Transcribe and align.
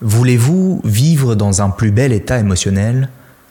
Voulez-vous 0.00 0.80
vivre 0.84 1.34
dans 1.34 1.62
un 1.62 1.70
plus 1.70 1.90
bel 1.90 2.12
état 2.12 2.38
émotionnel 2.38 3.08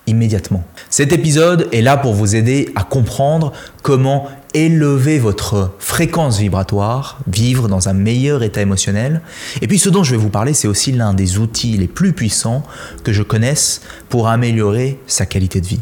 immédiatement? 0.08 0.63
Cet 0.89 1.13
épisode 1.13 1.69
est 1.71 1.81
là 1.81 1.97
pour 1.97 2.13
vous 2.13 2.35
aider 2.35 2.69
à 2.75 2.83
comprendre 2.83 3.54
comment 3.81 4.27
élever 4.53 5.19
votre 5.19 5.71
fréquence 5.79 6.37
vibratoire, 6.37 7.19
vivre 7.27 7.67
dans 7.67 7.90
un 7.90 7.93
meilleur 7.93 8.43
état 8.43 8.61
émotionnel. 8.61 9.21
Et 9.61 9.68
puis 9.68 9.79
ce 9.79 9.89
dont 9.89 10.04
je 10.04 10.11
vais 10.11 10.18
vous 10.18 10.29
parler, 10.29 10.54
c'est 10.54 10.68
aussi 10.68 10.91
l'un 10.91 11.14
des 11.14 11.39
outils 11.39 11.77
les 11.77 11.88
plus 11.88 12.14
puissants 12.14 12.64
que 13.04 13.14
je 13.14 13.23
connaisse 13.23 13.82
pour 14.10 14.28
améliorer 14.28 15.00
sa 15.07 15.25
qualité 15.25 15.62
de 15.62 15.68
vie. 15.68 15.82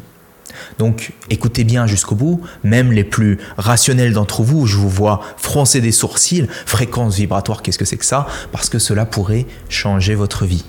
Donc 0.79 1.11
écoutez 1.29 1.63
bien 1.63 1.88
jusqu'au 1.88 2.15
bout, 2.15 2.41
même 2.63 2.91
les 2.91 3.04
plus 3.04 3.38
rationnels 3.57 4.13
d'entre 4.13 4.43
vous, 4.43 4.65
je 4.65 4.77
vous 4.77 4.89
vois 4.89 5.21
froncer 5.38 5.81
des 5.81 5.91
sourcils, 5.91 6.47
fréquence 6.65 7.15
vibratoire, 7.15 7.61
qu'est-ce 7.61 7.77
que 7.77 7.86
c'est 7.86 7.97
que 7.97 8.05
ça? 8.05 8.27
Parce 8.51 8.69
que 8.69 8.79
cela 8.79 9.05
pourrait 9.05 9.45
changer 9.69 10.15
votre 10.15 10.45
vie. 10.45 10.65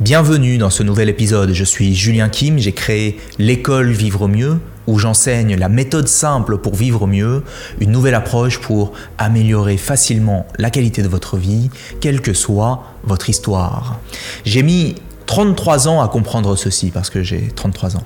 Bienvenue 0.00 0.58
dans 0.58 0.70
ce 0.70 0.82
nouvel 0.82 1.08
épisode, 1.08 1.52
je 1.52 1.64
suis 1.64 1.94
Julien 1.94 2.28
Kim, 2.28 2.58
j'ai 2.58 2.72
créé 2.72 3.20
l'école 3.38 3.92
Vivre 3.92 4.26
mieux 4.26 4.58
où 4.86 4.98
j'enseigne 4.98 5.56
la 5.56 5.68
méthode 5.68 6.08
simple 6.08 6.58
pour 6.58 6.74
vivre 6.74 7.06
mieux, 7.06 7.44
une 7.80 7.92
nouvelle 7.92 8.14
approche 8.14 8.58
pour 8.58 8.92
améliorer 9.18 9.76
facilement 9.76 10.46
la 10.58 10.70
qualité 10.70 11.02
de 11.02 11.08
votre 11.08 11.36
vie, 11.36 11.70
quelle 12.00 12.20
que 12.20 12.32
soit 12.32 12.82
votre 13.04 13.30
histoire. 13.30 14.00
J'ai 14.44 14.62
mis 14.62 14.96
33 15.26 15.88
ans 15.88 16.02
à 16.02 16.08
comprendre 16.08 16.56
ceci 16.56 16.90
parce 16.90 17.10
que 17.10 17.22
j'ai 17.22 17.48
33 17.54 17.96
ans. 17.96 18.04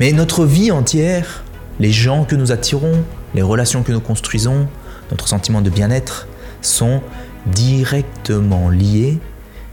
Mais 0.00 0.12
notre 0.12 0.44
vie 0.44 0.70
entière, 0.70 1.44
les 1.80 1.92
gens 1.92 2.24
que 2.24 2.36
nous 2.36 2.52
attirons, 2.52 3.04
les 3.34 3.42
relations 3.42 3.82
que 3.82 3.92
nous 3.92 4.00
construisons, 4.00 4.68
notre 5.10 5.28
sentiment 5.28 5.60
de 5.60 5.70
bien-être 5.70 6.28
sont 6.60 7.02
directement 7.46 8.68
liés 8.68 9.18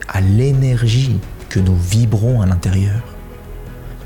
à 0.07 0.21
l'énergie 0.21 1.17
que 1.49 1.59
nous 1.59 1.75
vibrons 1.75 2.41
à 2.41 2.45
l'intérieur. 2.45 3.01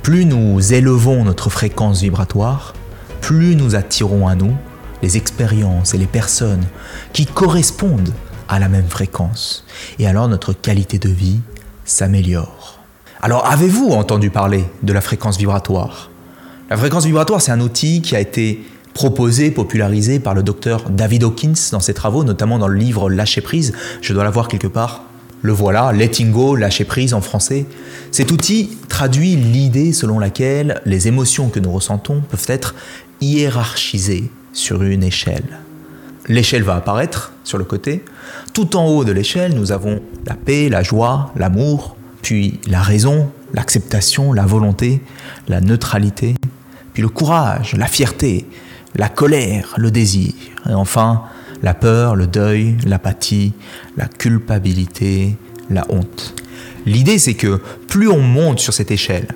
Plus 0.01 0.25
nous 0.25 0.73
élevons 0.73 1.23
notre 1.23 1.49
fréquence 1.49 2.01
vibratoire, 2.01 2.73
plus 3.21 3.55
nous 3.55 3.75
attirons 3.75 4.27
à 4.27 4.35
nous 4.35 4.55
les 5.01 5.17
expériences 5.17 5.93
et 5.93 5.97
les 5.97 6.07
personnes 6.07 6.65
qui 7.13 7.25
correspondent 7.25 8.13
à 8.47 8.59
la 8.59 8.69
même 8.69 8.87
fréquence. 8.87 9.65
Et 9.99 10.07
alors 10.07 10.27
notre 10.27 10.53
qualité 10.53 10.99
de 10.99 11.09
vie 11.09 11.39
s'améliore. 11.85 12.78
Alors 13.21 13.45
avez-vous 13.45 13.89
entendu 13.89 14.29
parler 14.29 14.63
de 14.81 14.93
la 14.93 15.01
fréquence 15.01 15.37
vibratoire? 15.37 16.09
La 16.69 16.77
fréquence 16.77 17.05
vibratoire, 17.05 17.41
c'est 17.41 17.51
un 17.51 17.59
outil 17.59 18.01
qui 18.01 18.15
a 18.15 18.21
été 18.21 18.63
proposé, 18.93 19.51
popularisé 19.51 20.19
par 20.19 20.33
le 20.33 20.41
docteur 20.41 20.89
David 20.89 21.25
Hawkins 21.25 21.69
dans 21.73 21.81
ses 21.81 21.93
travaux, 21.93 22.23
notamment 22.23 22.57
dans 22.59 22.69
le 22.69 22.77
livre 22.77 23.09
Lâcher 23.09 23.41
prise. 23.41 23.73
Je 24.01 24.13
dois 24.13 24.23
l'avoir 24.23 24.47
quelque 24.47 24.67
part. 24.67 25.03
Le 25.41 25.51
voilà, 25.51 25.91
letting 25.91 26.31
go, 26.31 26.55
lâcher 26.55 26.85
prise 26.85 27.13
en 27.13 27.19
français. 27.19 27.65
Cet 28.11 28.31
outil 28.31 28.77
traduit 28.87 29.35
l'idée 29.35 29.91
selon 29.91 30.17
laquelle 30.19 30.81
les 30.85 31.09
émotions 31.09 31.49
que 31.49 31.59
nous 31.59 31.71
ressentons 31.71 32.21
peuvent 32.21 32.47
être 32.47 32.73
hiérarchisées 33.19 34.31
sur 34.53 34.81
une 34.81 35.03
échelle. 35.03 35.59
L'échelle 36.29 36.63
va 36.63 36.75
apparaître 36.75 37.33
sur 37.43 37.57
le 37.57 37.65
côté. 37.65 38.05
Tout 38.53 38.77
en 38.77 38.85
haut 38.85 39.03
de 39.03 39.11
l'échelle, 39.11 39.55
nous 39.55 39.73
avons 39.73 40.01
la 40.25 40.35
paix, 40.35 40.69
la 40.69 40.83
joie, 40.83 41.33
l'amour, 41.35 41.97
puis 42.21 42.59
la 42.67 42.81
raison, 42.81 43.31
l'acceptation, 43.53 44.33
la 44.33 44.45
volonté, 44.45 45.01
la 45.47 45.61
neutralité, 45.61 46.35
puis 46.93 47.01
le 47.01 47.09
courage, 47.09 47.73
la 47.75 47.87
fierté, 47.87 48.45
la 48.95 49.09
colère, 49.09 49.73
le 49.77 49.91
désir, 49.91 50.33
et 50.69 50.73
enfin 50.73 51.23
la 51.61 51.73
peur, 51.73 52.15
le 52.15 52.27
deuil, 52.27 52.77
l'apathie, 52.85 53.53
la 53.97 54.05
culpabilité, 54.05 55.35
la 55.69 55.85
honte. 55.89 56.35
L'idée, 56.85 57.19
c'est 57.19 57.33
que 57.33 57.59
plus 57.87 58.07
on 58.07 58.21
monte 58.21 58.59
sur 58.59 58.73
cette 58.73 58.91
échelle, 58.91 59.27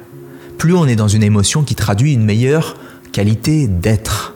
plus 0.57 0.73
on 0.73 0.87
est 0.87 0.95
dans 0.95 1.07
une 1.07 1.23
émotion 1.23 1.63
qui 1.63 1.75
traduit 1.75 2.13
une 2.13 2.23
meilleure 2.23 2.77
qualité 3.11 3.67
d'être. 3.67 4.35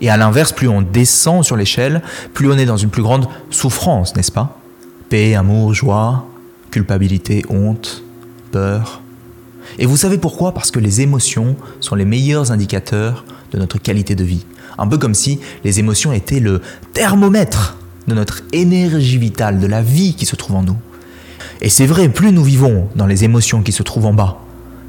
Et 0.00 0.10
à 0.10 0.16
l'inverse, 0.16 0.52
plus 0.52 0.68
on 0.68 0.82
descend 0.82 1.44
sur 1.44 1.56
l'échelle, 1.56 2.02
plus 2.34 2.50
on 2.50 2.56
est 2.56 2.66
dans 2.66 2.76
une 2.76 2.90
plus 2.90 3.02
grande 3.02 3.28
souffrance, 3.50 4.16
n'est-ce 4.16 4.32
pas? 4.32 4.58
Paix, 5.08 5.34
amour, 5.34 5.74
joie, 5.74 6.26
culpabilité, 6.76 7.42
honte, 7.48 8.04
peur. 8.52 9.00
Et 9.78 9.86
vous 9.86 9.96
savez 9.96 10.18
pourquoi? 10.18 10.52
Parce 10.52 10.70
que 10.70 10.78
les 10.78 11.00
émotions 11.00 11.56
sont 11.80 11.94
les 11.94 12.04
meilleurs 12.04 12.52
indicateurs 12.52 13.24
de 13.50 13.58
notre 13.58 13.78
qualité 13.78 14.14
de 14.14 14.24
vie. 14.24 14.44
Un 14.76 14.86
peu 14.86 14.98
comme 14.98 15.14
si 15.14 15.40
les 15.64 15.78
émotions 15.78 16.12
étaient 16.12 16.38
le 16.38 16.60
thermomètre 16.92 17.78
de 18.08 18.14
notre 18.14 18.42
énergie 18.52 19.16
vitale, 19.16 19.58
de 19.58 19.66
la 19.66 19.80
vie 19.80 20.14
qui 20.16 20.26
se 20.26 20.36
trouve 20.36 20.56
en 20.56 20.62
nous. 20.64 20.76
Et 21.62 21.70
c'est 21.70 21.86
vrai, 21.86 22.10
plus 22.10 22.30
nous 22.30 22.44
vivons 22.44 22.90
dans 22.94 23.06
les 23.06 23.24
émotions 23.24 23.62
qui 23.62 23.72
se 23.72 23.82
trouvent 23.82 24.04
en 24.04 24.12
bas, 24.12 24.36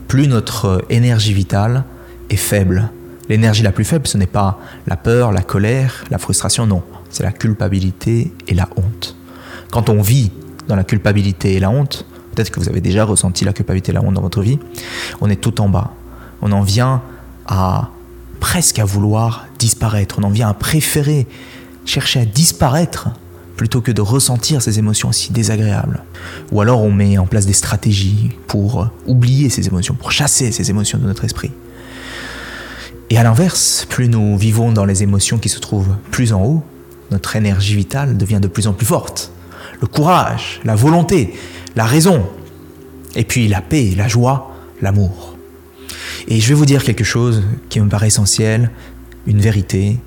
plus 0.10 0.28
notre 0.28 0.84
énergie 0.90 1.34
vitale 1.34 1.86
est 2.30 2.36
faible. 2.36 2.90
L'énergie 3.30 3.64
la 3.64 3.72
plus 3.72 3.86
faible, 3.86 4.08
ce 4.08 4.18
n'est 4.18 4.28
pas 4.28 4.60
la 4.88 4.98
peur, 4.98 5.32
la 5.32 5.42
colère, 5.42 6.04
la 6.12 6.18
frustration, 6.18 6.68
non, 6.68 6.84
c'est 7.10 7.24
la 7.24 7.32
culpabilité 7.32 8.34
et 8.50 8.56
la 8.56 8.68
honte. 8.76 9.16
Quand 9.72 9.88
on 9.88 10.02
vit 10.02 10.32
dans 10.68 10.76
la 10.76 10.84
culpabilité 10.84 11.54
et 11.54 11.60
la 11.60 11.70
honte, 11.70 12.06
peut-être 12.34 12.52
que 12.52 12.60
vous 12.60 12.70
avez 12.70 12.82
déjà 12.82 13.04
ressenti 13.04 13.46
la 13.46 13.54
culpabilité 13.54 13.92
et 13.92 13.94
la 13.94 14.02
honte 14.02 14.14
dans 14.14 14.22
votre 14.22 14.42
vie, 14.42 14.60
on 15.22 15.30
est 15.30 15.42
tout 15.42 15.62
en 15.62 15.70
bas. 15.70 15.94
On 16.42 16.52
en 16.52 16.62
vient 16.62 17.02
à 17.48 17.90
presque 18.40 18.80
à 18.80 18.86
vouloir 18.86 19.48
disparaître. 19.58 20.20
On 20.20 20.24
en 20.24 20.30
vient 20.30 20.50
à 20.50 20.54
préférer 20.54 21.28
chercher 21.86 22.22
à 22.22 22.26
disparaître 22.26 23.10
plutôt 23.56 23.82
que 23.82 23.92
de 23.92 24.02
ressentir 24.02 24.62
ces 24.62 24.78
émotions 24.78 25.12
si 25.12 25.32
désagréables. 25.32 26.04
Ou 26.52 26.62
alors 26.62 26.82
on 26.82 26.92
met 26.92 27.18
en 27.18 27.26
place 27.26 27.46
des 27.46 27.54
stratégies 27.54 28.32
pour 28.46 28.90
oublier 29.08 29.50
ces 29.50 29.68
émotions, 29.68 29.96
pour 29.96 30.12
chasser 30.12 30.52
ces 30.52 30.70
émotions 30.70 31.00
de 31.00 31.06
notre 31.06 31.26
esprit. 31.26 31.52
Et 33.10 33.18
à 33.18 33.24
l'inverse, 33.24 33.88
plus 33.90 34.10
nous 34.10 34.38
vivons 34.38 34.72
dans 34.72 34.86
les 34.86 35.02
émotions 35.02 35.38
qui 35.38 35.50
se 35.50 35.60
trouvent 35.60 35.96
plus 36.12 36.34
en 36.34 36.44
haut, 36.44 36.64
notre 37.10 37.36
énergie 37.36 37.76
vitale 37.76 38.18
devient 38.18 38.40
de 38.42 38.48
plus 38.48 38.68
en 38.68 38.74
plus 38.74 38.86
forte. 38.86 39.32
Le 39.82 39.88
courage, 39.88 40.60
la 40.64 40.76
volonté, 40.76 41.34
la 41.76 41.86
raison, 41.86 42.26
et 43.16 43.24
puis 43.24 43.48
la 43.48 43.62
paix, 43.62 43.94
la 43.96 44.08
joie, 44.08 44.56
l'amour. 44.82 45.36
Et 46.28 46.40
je 46.40 46.50
vais 46.50 46.54
vous 46.54 46.66
dire 46.66 46.84
quelque 46.84 47.04
chose 47.04 47.44
qui 47.70 47.80
me 47.80 47.90
paraît 47.90 48.08
essentiel, 48.08 48.72
une 49.26 49.40
vérité. 49.40 49.98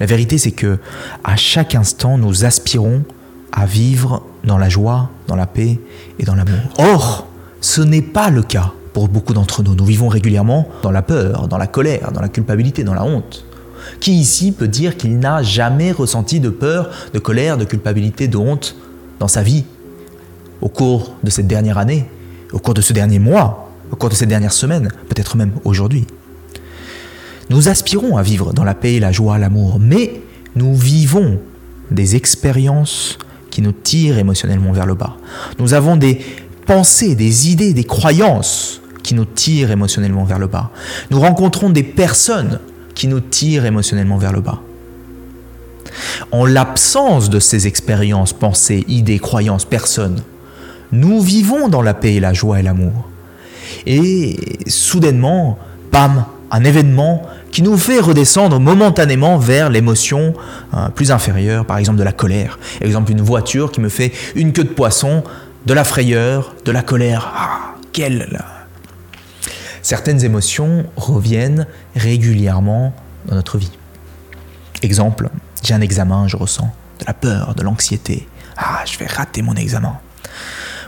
La 0.00 0.06
vérité, 0.06 0.38
c'est 0.38 0.52
que 0.52 0.78
à 1.24 1.36
chaque 1.36 1.74
instant, 1.74 2.18
nous 2.18 2.44
aspirons 2.44 3.04
à 3.52 3.66
vivre 3.66 4.22
dans 4.44 4.58
la 4.58 4.68
joie, 4.68 5.10
dans 5.26 5.36
la 5.36 5.46
paix 5.46 5.78
et 6.18 6.24
dans 6.24 6.34
l'amour. 6.34 6.60
Or, 6.78 7.26
ce 7.60 7.80
n'est 7.82 8.02
pas 8.02 8.30
le 8.30 8.42
cas 8.42 8.72
pour 8.92 9.08
beaucoup 9.08 9.34
d'entre 9.34 9.62
nous. 9.62 9.74
Nous 9.74 9.84
vivons 9.84 10.08
régulièrement 10.08 10.68
dans 10.82 10.90
la 10.90 11.02
peur, 11.02 11.48
dans 11.48 11.58
la 11.58 11.66
colère, 11.66 12.12
dans 12.12 12.20
la 12.20 12.28
culpabilité, 12.28 12.84
dans 12.84 12.94
la 12.94 13.04
honte. 13.04 13.44
Qui 14.00 14.12
ici 14.14 14.52
peut 14.52 14.68
dire 14.68 14.96
qu'il 14.96 15.18
n'a 15.18 15.42
jamais 15.42 15.92
ressenti 15.92 16.40
de 16.40 16.48
peur, 16.48 16.90
de 17.12 17.18
colère, 17.18 17.58
de 17.58 17.64
culpabilité, 17.64 18.28
de 18.28 18.36
honte 18.36 18.76
dans 19.18 19.28
sa 19.28 19.42
vie 19.42 19.64
au 20.60 20.68
cours 20.68 21.14
de 21.22 21.30
cette 21.30 21.46
dernière 21.46 21.78
année, 21.78 22.06
au 22.52 22.58
cours 22.58 22.74
de 22.74 22.80
ce 22.80 22.92
dernier 22.92 23.18
mois 23.18 23.66
au 23.90 23.96
cours 23.96 24.08
de 24.08 24.14
ces 24.14 24.26
dernières 24.26 24.52
semaines, 24.52 24.90
peut-être 25.08 25.36
même 25.36 25.52
aujourd'hui. 25.64 26.06
Nous 27.50 27.68
aspirons 27.68 28.16
à 28.16 28.22
vivre 28.22 28.52
dans 28.52 28.64
la 28.64 28.74
paix, 28.74 28.98
la 28.98 29.12
joie, 29.12 29.38
l'amour, 29.38 29.78
mais 29.80 30.20
nous 30.56 30.74
vivons 30.74 31.38
des 31.90 32.16
expériences 32.16 33.18
qui 33.50 33.62
nous 33.62 33.72
tirent 33.72 34.18
émotionnellement 34.18 34.72
vers 34.72 34.86
le 34.86 34.94
bas. 34.94 35.16
Nous 35.58 35.74
avons 35.74 35.96
des 35.96 36.20
pensées, 36.66 37.14
des 37.14 37.50
idées, 37.50 37.72
des 37.72 37.84
croyances 37.84 38.80
qui 39.02 39.14
nous 39.14 39.24
tirent 39.24 39.70
émotionnellement 39.70 40.24
vers 40.24 40.40
le 40.40 40.48
bas. 40.48 40.70
Nous 41.10 41.20
rencontrons 41.20 41.70
des 41.70 41.84
personnes 41.84 42.58
qui 42.94 43.06
nous 43.06 43.20
tirent 43.20 43.64
émotionnellement 43.64 44.18
vers 44.18 44.32
le 44.32 44.40
bas. 44.40 44.60
En 46.32 46.44
l'absence 46.44 47.30
de 47.30 47.40
ces 47.40 47.66
expériences, 47.66 48.32
pensées, 48.32 48.84
idées, 48.88 49.18
croyances, 49.18 49.64
personnes, 49.64 50.22
nous 50.92 51.20
vivons 51.20 51.68
dans 51.68 51.82
la 51.82 51.94
paix, 51.94 52.20
la 52.20 52.32
joie 52.32 52.60
et 52.60 52.62
l'amour. 52.62 53.08
Et 53.86 54.36
soudainement, 54.66 55.58
bam, 55.92 56.24
un 56.50 56.64
événement 56.64 57.22
qui 57.50 57.62
nous 57.62 57.76
fait 57.76 58.00
redescendre 58.00 58.60
momentanément 58.60 59.38
vers 59.38 59.70
l'émotion 59.70 60.34
hein, 60.72 60.90
plus 60.90 61.10
inférieure, 61.10 61.64
par 61.64 61.78
exemple 61.78 61.98
de 61.98 62.04
la 62.04 62.12
colère. 62.12 62.58
Par 62.78 62.86
exemple, 62.86 63.12
une 63.12 63.22
voiture 63.22 63.72
qui 63.72 63.80
me 63.80 63.88
fait 63.88 64.12
une 64.34 64.52
queue 64.52 64.64
de 64.64 64.68
poisson, 64.68 65.24
de 65.64 65.74
la 65.74 65.84
frayeur, 65.84 66.54
de 66.64 66.72
la 66.72 66.82
colère. 66.82 67.32
Ah, 67.34 67.74
quelle 67.92 68.42
Certaines 69.82 70.24
émotions 70.24 70.84
reviennent 70.96 71.66
régulièrement 71.94 72.92
dans 73.26 73.36
notre 73.36 73.58
vie. 73.58 73.70
Exemple, 74.82 75.30
j'ai 75.66 75.74
un 75.74 75.80
examen, 75.80 76.28
je 76.28 76.36
ressens 76.36 76.70
de 77.00 77.04
la 77.06 77.12
peur, 77.12 77.54
de 77.56 77.62
l'anxiété. 77.62 78.28
Ah, 78.56 78.84
je 78.86 78.96
vais 78.98 79.06
rater 79.06 79.42
mon 79.42 79.54
examen. 79.54 79.98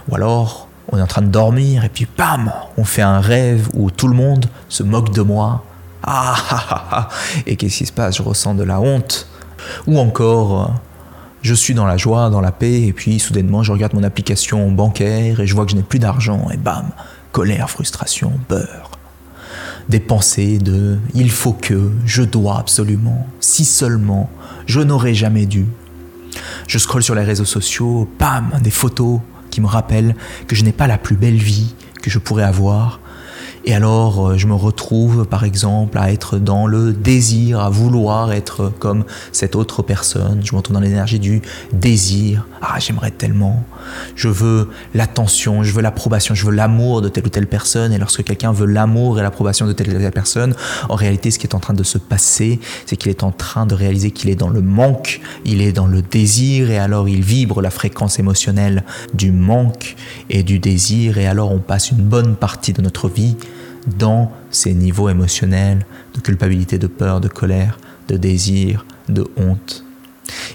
Ou 0.08 0.14
alors, 0.14 0.68
on 0.90 0.98
est 0.98 1.02
en 1.02 1.06
train 1.06 1.22
de 1.22 1.26
dormir 1.26 1.84
et 1.84 1.88
puis 1.88 2.06
bam, 2.16 2.52
on 2.76 2.84
fait 2.84 3.02
un 3.02 3.20
rêve 3.20 3.68
où 3.74 3.90
tout 3.90 4.06
le 4.06 4.14
monde 4.14 4.46
se 4.68 4.84
moque 4.84 5.12
de 5.12 5.22
moi. 5.22 5.64
Ah, 6.04 6.36
ah, 6.50 6.64
ah, 6.70 6.88
ah. 6.92 7.08
Et 7.44 7.56
qu'est-ce 7.56 7.78
qui 7.78 7.86
se 7.86 7.92
passe? 7.92 8.16
Je 8.16 8.22
ressens 8.22 8.54
de 8.54 8.62
la 8.62 8.80
honte. 8.80 9.26
Ou 9.88 9.98
encore, 9.98 10.72
je 11.42 11.54
suis 11.54 11.74
dans 11.74 11.86
la 11.86 11.96
joie, 11.96 12.30
dans 12.30 12.40
la 12.40 12.52
paix, 12.52 12.82
et 12.82 12.92
puis 12.92 13.18
soudainement 13.18 13.64
je 13.64 13.72
regarde 13.72 13.94
mon 13.94 14.04
application 14.04 14.70
bancaire 14.70 15.40
et 15.40 15.46
je 15.46 15.54
vois 15.54 15.64
que 15.64 15.72
je 15.72 15.76
n'ai 15.76 15.82
plus 15.82 15.98
d'argent, 15.98 16.46
et 16.52 16.56
bam, 16.56 16.90
colère, 17.32 17.68
frustration, 17.68 18.32
beurre. 18.48 18.97
Des 19.88 20.00
pensées 20.00 20.58
de 20.58 20.98
il 21.14 21.30
faut 21.30 21.52
que, 21.52 21.90
je 22.04 22.22
dois 22.22 22.58
absolument, 22.58 23.26
si 23.40 23.64
seulement, 23.64 24.28
je 24.66 24.80
n'aurais 24.80 25.14
jamais 25.14 25.46
dû. 25.46 25.66
Je 26.66 26.78
scrolle 26.78 27.02
sur 27.02 27.14
les 27.14 27.24
réseaux 27.24 27.44
sociaux, 27.44 28.08
bam, 28.18 28.50
des 28.62 28.70
photos 28.70 29.20
qui 29.50 29.60
me 29.60 29.66
rappellent 29.66 30.14
que 30.46 30.54
je 30.54 30.64
n'ai 30.64 30.72
pas 30.72 30.86
la 30.86 30.98
plus 30.98 31.16
belle 31.16 31.38
vie 31.38 31.74
que 32.02 32.10
je 32.10 32.18
pourrais 32.18 32.44
avoir, 32.44 33.00
et 33.64 33.74
alors, 33.74 34.28
euh, 34.28 34.36
je 34.36 34.46
me 34.46 34.54
retrouve, 34.54 35.26
par 35.26 35.44
exemple, 35.44 35.98
à 35.98 36.12
être 36.12 36.38
dans 36.38 36.66
le 36.66 36.92
désir, 36.92 37.60
à 37.60 37.70
vouloir 37.70 38.32
être 38.32 38.72
comme 38.78 39.04
cette 39.32 39.56
autre 39.56 39.82
personne. 39.82 40.40
Je 40.44 40.54
me 40.54 40.60
dans 40.72 40.80
l'énergie 40.80 41.18
du 41.18 41.42
désir. 41.72 42.46
Ah, 42.60 42.78
j'aimerais 42.78 43.10
tellement. 43.10 43.64
Je 44.16 44.28
veux 44.28 44.70
l'attention, 44.94 45.62
je 45.62 45.72
veux 45.72 45.82
l'approbation, 45.82 46.34
je 46.34 46.44
veux 46.44 46.52
l'amour 46.52 47.00
de 47.00 47.08
telle 47.08 47.26
ou 47.26 47.28
telle 47.28 47.46
personne. 47.46 47.92
Et 47.92 47.98
lorsque 47.98 48.24
quelqu'un 48.24 48.52
veut 48.52 48.66
l'amour 48.66 49.18
et 49.18 49.22
l'approbation 49.22 49.66
de 49.66 49.72
telle 49.72 49.88
ou 49.88 49.92
telle 49.92 50.10
personne, 50.12 50.54
en 50.88 50.94
réalité, 50.94 51.30
ce 51.30 51.38
qui 51.38 51.46
est 51.46 51.54
en 51.54 51.60
train 51.60 51.74
de 51.74 51.82
se 51.82 51.98
passer, 51.98 52.60
c'est 52.86 52.96
qu'il 52.96 53.10
est 53.10 53.22
en 53.22 53.30
train 53.30 53.66
de 53.66 53.74
réaliser 53.74 54.10
qu'il 54.10 54.30
est 54.30 54.34
dans 54.34 54.50
le 54.50 54.60
manque, 54.60 55.20
il 55.44 55.62
est 55.62 55.72
dans 55.72 55.86
le 55.86 56.02
désir, 56.02 56.70
et 56.70 56.78
alors 56.78 57.08
il 57.08 57.22
vibre 57.22 57.62
la 57.62 57.70
fréquence 57.70 58.18
émotionnelle 58.18 58.84
du 59.14 59.32
manque 59.32 59.96
et 60.30 60.42
du 60.42 60.58
désir, 60.58 61.18
et 61.18 61.26
alors 61.26 61.52
on 61.52 61.60
passe 61.60 61.90
une 61.90 62.02
bonne 62.02 62.36
partie 62.36 62.72
de 62.72 62.82
notre 62.82 63.08
vie 63.08 63.36
dans 63.86 64.32
ces 64.50 64.74
niveaux 64.74 65.08
émotionnels 65.08 65.86
de 66.14 66.20
culpabilité, 66.20 66.78
de 66.78 66.86
peur, 66.86 67.20
de 67.20 67.28
colère, 67.28 67.78
de 68.08 68.16
désir, 68.16 68.84
de 69.08 69.26
honte. 69.36 69.84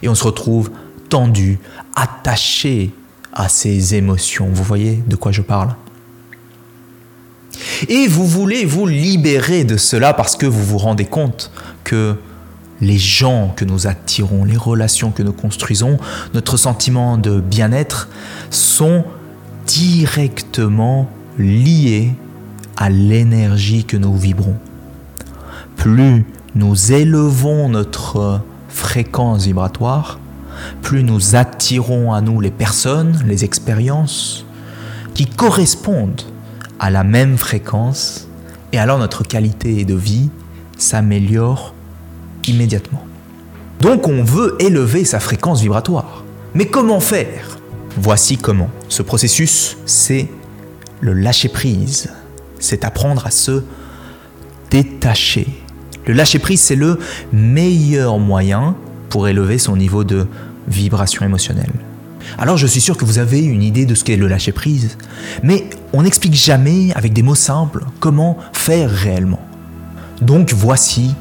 Et 0.01 0.09
on 0.09 0.15
se 0.15 0.23
retrouve 0.23 0.71
tendu, 1.09 1.59
attaché 1.95 2.91
à 3.31 3.49
ces 3.49 3.95
émotions. 3.95 4.49
Vous 4.51 4.63
voyez 4.63 5.03
de 5.07 5.15
quoi 5.15 5.31
je 5.31 5.41
parle? 5.41 5.75
Et 7.87 8.07
vous 8.07 8.27
voulez 8.27 8.65
vous 8.65 8.87
libérer 8.87 9.63
de 9.63 9.77
cela 9.77 10.13
parce 10.13 10.35
que 10.35 10.45
vous 10.45 10.63
vous 10.63 10.77
rendez 10.77 11.05
compte 11.05 11.51
que 11.83 12.15
les 12.81 12.97
gens 12.97 13.53
que 13.55 13.65
nous 13.65 13.87
attirons, 13.87 14.43
les 14.43 14.57
relations 14.57 15.11
que 15.11 15.23
nous 15.23 15.33
construisons, 15.33 15.97
notre 16.33 16.57
sentiment 16.57 17.17
de 17.17 17.39
bien-être 17.39 18.09
sont 18.49 19.05
directement 19.65 21.09
liés 21.37 22.13
à 22.83 22.89
l'énergie 22.89 23.85
que 23.85 23.95
nous 23.95 24.13
vibrons. 24.13 24.57
Plus 25.77 26.25
nous 26.53 26.91
élevons 26.91 27.69
notre 27.69 28.41
fréquence 28.67 29.45
vibratoire, 29.45 30.19
plus 30.81 31.01
nous 31.01 31.37
attirons 31.37 32.11
à 32.11 32.19
nous 32.19 32.41
les 32.41 32.51
personnes, 32.51 33.23
les 33.25 33.45
expériences 33.45 34.45
qui 35.13 35.27
correspondent 35.27 36.23
à 36.77 36.89
la 36.89 37.05
même 37.05 37.37
fréquence 37.37 38.27
et 38.73 38.79
alors 38.79 38.99
notre 38.99 39.23
qualité 39.23 39.85
de 39.85 39.95
vie 39.95 40.29
s'améliore 40.77 41.73
immédiatement. 42.49 43.05
Donc 43.79 44.09
on 44.09 44.25
veut 44.25 44.57
élever 44.59 45.05
sa 45.05 45.21
fréquence 45.21 45.61
vibratoire. 45.61 46.25
Mais 46.53 46.65
comment 46.65 46.99
faire? 46.99 47.59
Voici 47.95 48.35
comment. 48.37 48.69
Ce 48.89 49.03
processus, 49.03 49.77
c'est 49.85 50.27
le 50.99 51.13
lâcher-prise 51.13 52.11
c'est 52.63 52.85
apprendre 52.85 53.25
à 53.27 53.31
se 53.31 53.63
détacher. 54.71 55.47
Le 56.05 56.13
lâcher-prise, 56.13 56.61
c'est 56.61 56.75
le 56.75 56.99
meilleur 57.31 58.19
moyen 58.19 58.75
pour 59.09 59.27
élever 59.27 59.57
son 59.57 59.77
niveau 59.77 60.03
de 60.03 60.27
vibration 60.67 61.25
émotionnelle. 61.25 61.71
Alors 62.37 62.57
je 62.57 62.65
suis 62.65 62.81
sûr 62.81 62.97
que 62.97 63.05
vous 63.05 63.19
avez 63.19 63.41
une 63.43 63.61
idée 63.61 63.85
de 63.85 63.95
ce 63.95 64.03
qu'est 64.03 64.15
le 64.15 64.27
lâcher-prise, 64.27 64.97
mais 65.43 65.65
on 65.91 66.03
n'explique 66.03 66.33
jamais 66.33 66.91
avec 66.93 67.13
des 67.13 67.21
mots 67.21 67.35
simples 67.35 67.85
comment 67.99 68.37
faire 68.53 68.89
réellement. 68.89 69.41
Donc 70.21 70.53
voici 70.53 71.13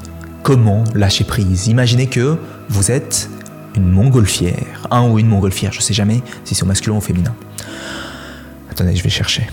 comment 0.43 0.85
lâcher 0.95 1.25
prise. 1.25 1.67
Imaginez 1.67 2.07
que 2.07 2.39
vous 2.69 2.91
êtes 2.91 3.29
une 3.77 3.91
montgolfière, 3.91 4.87
un 4.91 5.09
ou 5.09 5.19
une 5.19 5.29
montgolfière, 5.29 5.73
je 5.73 5.79
ne 5.79 5.83
sais 5.83 5.95
jamais 5.95 6.23
si 6.45 6.55
c'est 6.55 6.67
masculin 6.67 6.97
ou 6.97 7.01
féminin. 7.01 7.35
Attendez, 8.71 8.95
je 8.97 9.03
vais 9.03 9.11
chercher. 9.11 9.47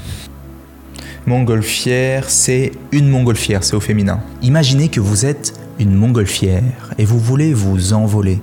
Montgolfière, 1.29 2.27
c'est 2.27 2.71
une 2.91 3.07
montgolfière, 3.07 3.63
c'est 3.63 3.75
au 3.75 3.79
féminin. 3.79 4.19
Imaginez 4.41 4.89
que 4.89 4.99
vous 4.99 5.27
êtes 5.27 5.53
une 5.77 5.93
montgolfière 5.93 6.63
et 6.97 7.05
vous 7.05 7.19
voulez 7.19 7.53
vous 7.53 7.93
envoler. 7.93 8.41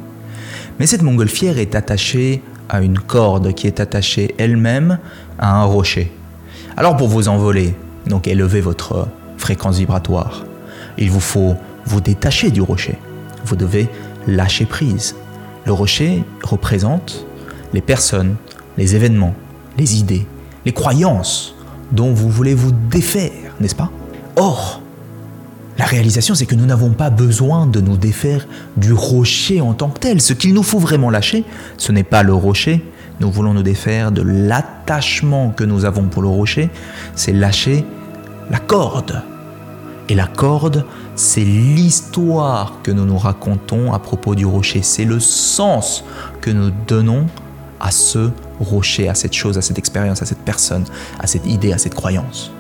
Mais 0.79 0.87
cette 0.87 1.03
montgolfière 1.03 1.59
est 1.59 1.75
attachée 1.75 2.43
à 2.69 2.83
une 2.83 3.01
corde 3.01 3.55
qui 3.55 3.67
est 3.67 3.81
attachée 3.81 4.37
elle-même 4.39 5.01
à 5.37 5.61
un 5.61 5.65
rocher. 5.65 6.13
Alors 6.77 6.97
pour 6.97 7.09
vous 7.09 7.27
envoler, 7.27 7.75
donc 8.07 8.29
élever 8.29 8.61
votre 8.61 9.09
fréquence 9.37 9.79
vibratoire, 9.79 10.45
il 10.97 11.11
vous 11.11 11.19
faut 11.19 11.57
vous 11.87 12.01
détacher 12.01 12.53
du 12.53 12.61
rocher. 12.61 12.95
Vous 13.45 13.57
devez 13.57 13.89
lâcher 14.29 14.65
prise. 14.65 15.17
Le 15.65 15.73
rocher 15.73 16.23
représente 16.45 17.27
les 17.73 17.83
personnes, 17.83 18.37
les 18.79 18.95
événements, 18.95 19.35
les 19.77 19.99
idées, 19.99 20.25
les 20.65 20.73
croyances 20.73 21.56
dont 21.93 22.13
vous 22.13 22.31
voulez 22.31 22.55
vous 22.55 22.73
défaire, 22.73 23.55
n'est-ce 23.61 23.75
pas? 23.75 23.91
Or, 24.37 24.81
la 25.79 25.85
réalisation, 25.85 26.35
c'est 26.35 26.47
que 26.47 26.55
nous 26.55 26.67
n'avons 26.67 26.91
pas 26.91 27.11
besoin 27.11 27.67
de 27.67 27.81
nous 27.81 27.97
défaire 27.97 28.47
du 28.77 28.93
rocher 28.93 29.61
en 29.61 29.75
tant 29.75 29.91
que 29.91 30.01
tel. 30.01 30.21
Ce 30.21 30.33
qu'il 30.33 30.55
nous 30.55 30.63
faut 30.63 30.79
vraiment 30.79 31.11
lâcher, 31.11 31.45
ce 31.77 31.93
n'est 31.93 32.03
pas 32.03 32.23
le 32.23 32.33
rocher. 32.33 32.83
Nous 33.21 33.31
voulons 33.31 33.55
nous 33.55 33.63
défaire 33.63 34.11
de 34.11 34.23
l'attachement 34.23 35.51
que 35.51 35.65
nous 35.65 35.85
avons 35.85 36.05
pour 36.05 36.23
le 36.23 36.29
rocher. 36.29 36.71
C'est 37.15 37.33
lâcher 37.33 37.85
la 38.51 38.59
corde. 38.59 39.23
Et 40.09 40.15
la 40.15 40.27
corde, 40.27 40.85
c'est 41.15 41.45
l'histoire 41.45 42.75
que 42.83 42.91
nous 42.91 43.05
nous 43.05 43.19
racontons 43.19 43.93
à 43.93 43.99
propos 43.99 44.35
du 44.35 44.47
rocher. 44.47 44.81
C'est 44.83 45.05
le 45.05 45.19
sens 45.19 46.05
que 46.41 46.51
nous 46.51 46.71
donnons 46.87 47.27
à 47.81 47.91
ce 47.91 48.31
rocher, 48.61 49.09
à 49.09 49.15
cette 49.15 49.35
chose, 49.35 49.59
à 49.59 49.63
cette 49.63 49.79
expérience, 49.79 50.23
à 50.23 50.27
cette 50.27 50.39
personne, 50.39 50.85
à 51.19 51.27
cette 51.27 51.47
idée, 51.47 51.73
à 51.73 51.79
cette 51.79 51.95
croyance. 51.95 52.51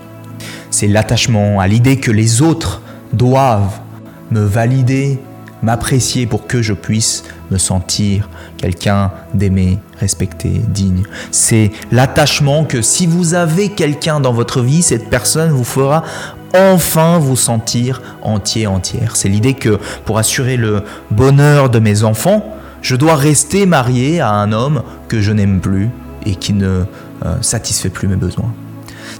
C'est 0.70 0.88
l'attachement 0.88 1.60
à 1.60 1.66
l'idée 1.66 1.98
que 1.98 2.10
les 2.10 2.42
autres 2.42 2.82
doivent 3.12 3.80
me 4.30 4.40
valider, 4.40 5.18
m'apprécier 5.62 6.26
pour 6.26 6.46
que 6.46 6.60
je 6.62 6.72
puisse 6.72 7.24
me 7.50 7.58
sentir 7.58 8.28
quelqu'un 8.58 9.12
d'aimé, 9.34 9.78
respecté, 9.98 10.48
digne. 10.48 11.04
C'est 11.30 11.70
l'attachement 11.92 12.64
que 12.64 12.82
si 12.82 13.06
vous 13.06 13.34
avez 13.34 13.70
quelqu'un 13.70 14.20
dans 14.20 14.32
votre 14.32 14.60
vie, 14.60 14.82
cette 14.82 15.08
personne 15.08 15.50
vous 15.50 15.64
fera 15.64 16.02
enfin 16.54 17.18
vous 17.18 17.36
sentir 17.36 18.02
entier, 18.22 18.66
entière. 18.66 19.16
C'est 19.16 19.28
l'idée 19.28 19.54
que 19.54 19.78
pour 20.04 20.18
assurer 20.18 20.56
le 20.56 20.84
bonheur 21.10 21.70
de 21.70 21.78
mes 21.78 22.02
enfants, 22.02 22.55
je 22.82 22.96
dois 22.96 23.16
rester 23.16 23.66
marié 23.66 24.20
à 24.20 24.30
un 24.30 24.52
homme 24.52 24.82
que 25.08 25.20
je 25.20 25.32
n'aime 25.32 25.60
plus 25.60 25.88
et 26.24 26.34
qui 26.34 26.52
ne 26.52 26.84
euh, 27.24 27.42
satisfait 27.42 27.88
plus 27.88 28.08
mes 28.08 28.16
besoins. 28.16 28.52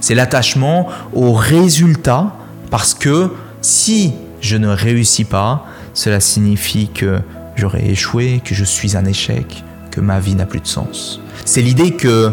C'est 0.01 0.15
l'attachement 0.15 0.87
au 1.13 1.33
résultat 1.33 2.33
parce 2.69 2.93
que 2.93 3.31
si 3.61 4.13
je 4.41 4.57
ne 4.57 4.67
réussis 4.67 5.23
pas, 5.23 5.65
cela 5.93 6.19
signifie 6.19 6.89
que 6.93 7.19
j'aurai 7.55 7.89
échoué, 7.89 8.41
que 8.43 8.53
je 8.53 8.63
suis 8.63 8.95
un 8.95 9.05
échec, 9.05 9.63
que 9.91 9.99
ma 9.99 10.19
vie 10.19 10.35
n'a 10.35 10.45
plus 10.45 10.59
de 10.59 10.67
sens. 10.67 11.19
C'est 11.45 11.61
l'idée 11.61 11.91
que 11.91 12.31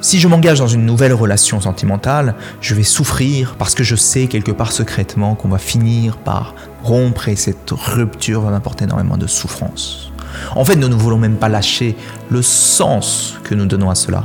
si 0.00 0.18
je 0.18 0.28
m'engage 0.28 0.60
dans 0.60 0.66
une 0.66 0.86
nouvelle 0.86 1.12
relation 1.12 1.60
sentimentale, 1.60 2.34
je 2.62 2.74
vais 2.74 2.82
souffrir 2.84 3.56
parce 3.58 3.74
que 3.74 3.84
je 3.84 3.96
sais 3.96 4.28
quelque 4.28 4.50
part 4.50 4.72
secrètement 4.72 5.34
qu'on 5.34 5.48
va 5.48 5.58
finir 5.58 6.16
par 6.16 6.54
rompre 6.82 7.28
et 7.28 7.36
cette 7.36 7.70
rupture 7.70 8.40
va 8.40 8.50
m'apporter 8.50 8.84
énormément 8.84 9.18
de 9.18 9.26
souffrance. 9.26 10.09
En 10.54 10.64
fait, 10.64 10.76
nous 10.76 10.88
ne 10.88 10.94
voulons 10.94 11.18
même 11.18 11.36
pas 11.36 11.48
lâcher 11.48 11.96
le 12.30 12.42
sens 12.42 13.38
que 13.44 13.54
nous 13.54 13.66
donnons 13.66 13.90
à 13.90 13.94
cela. 13.94 14.24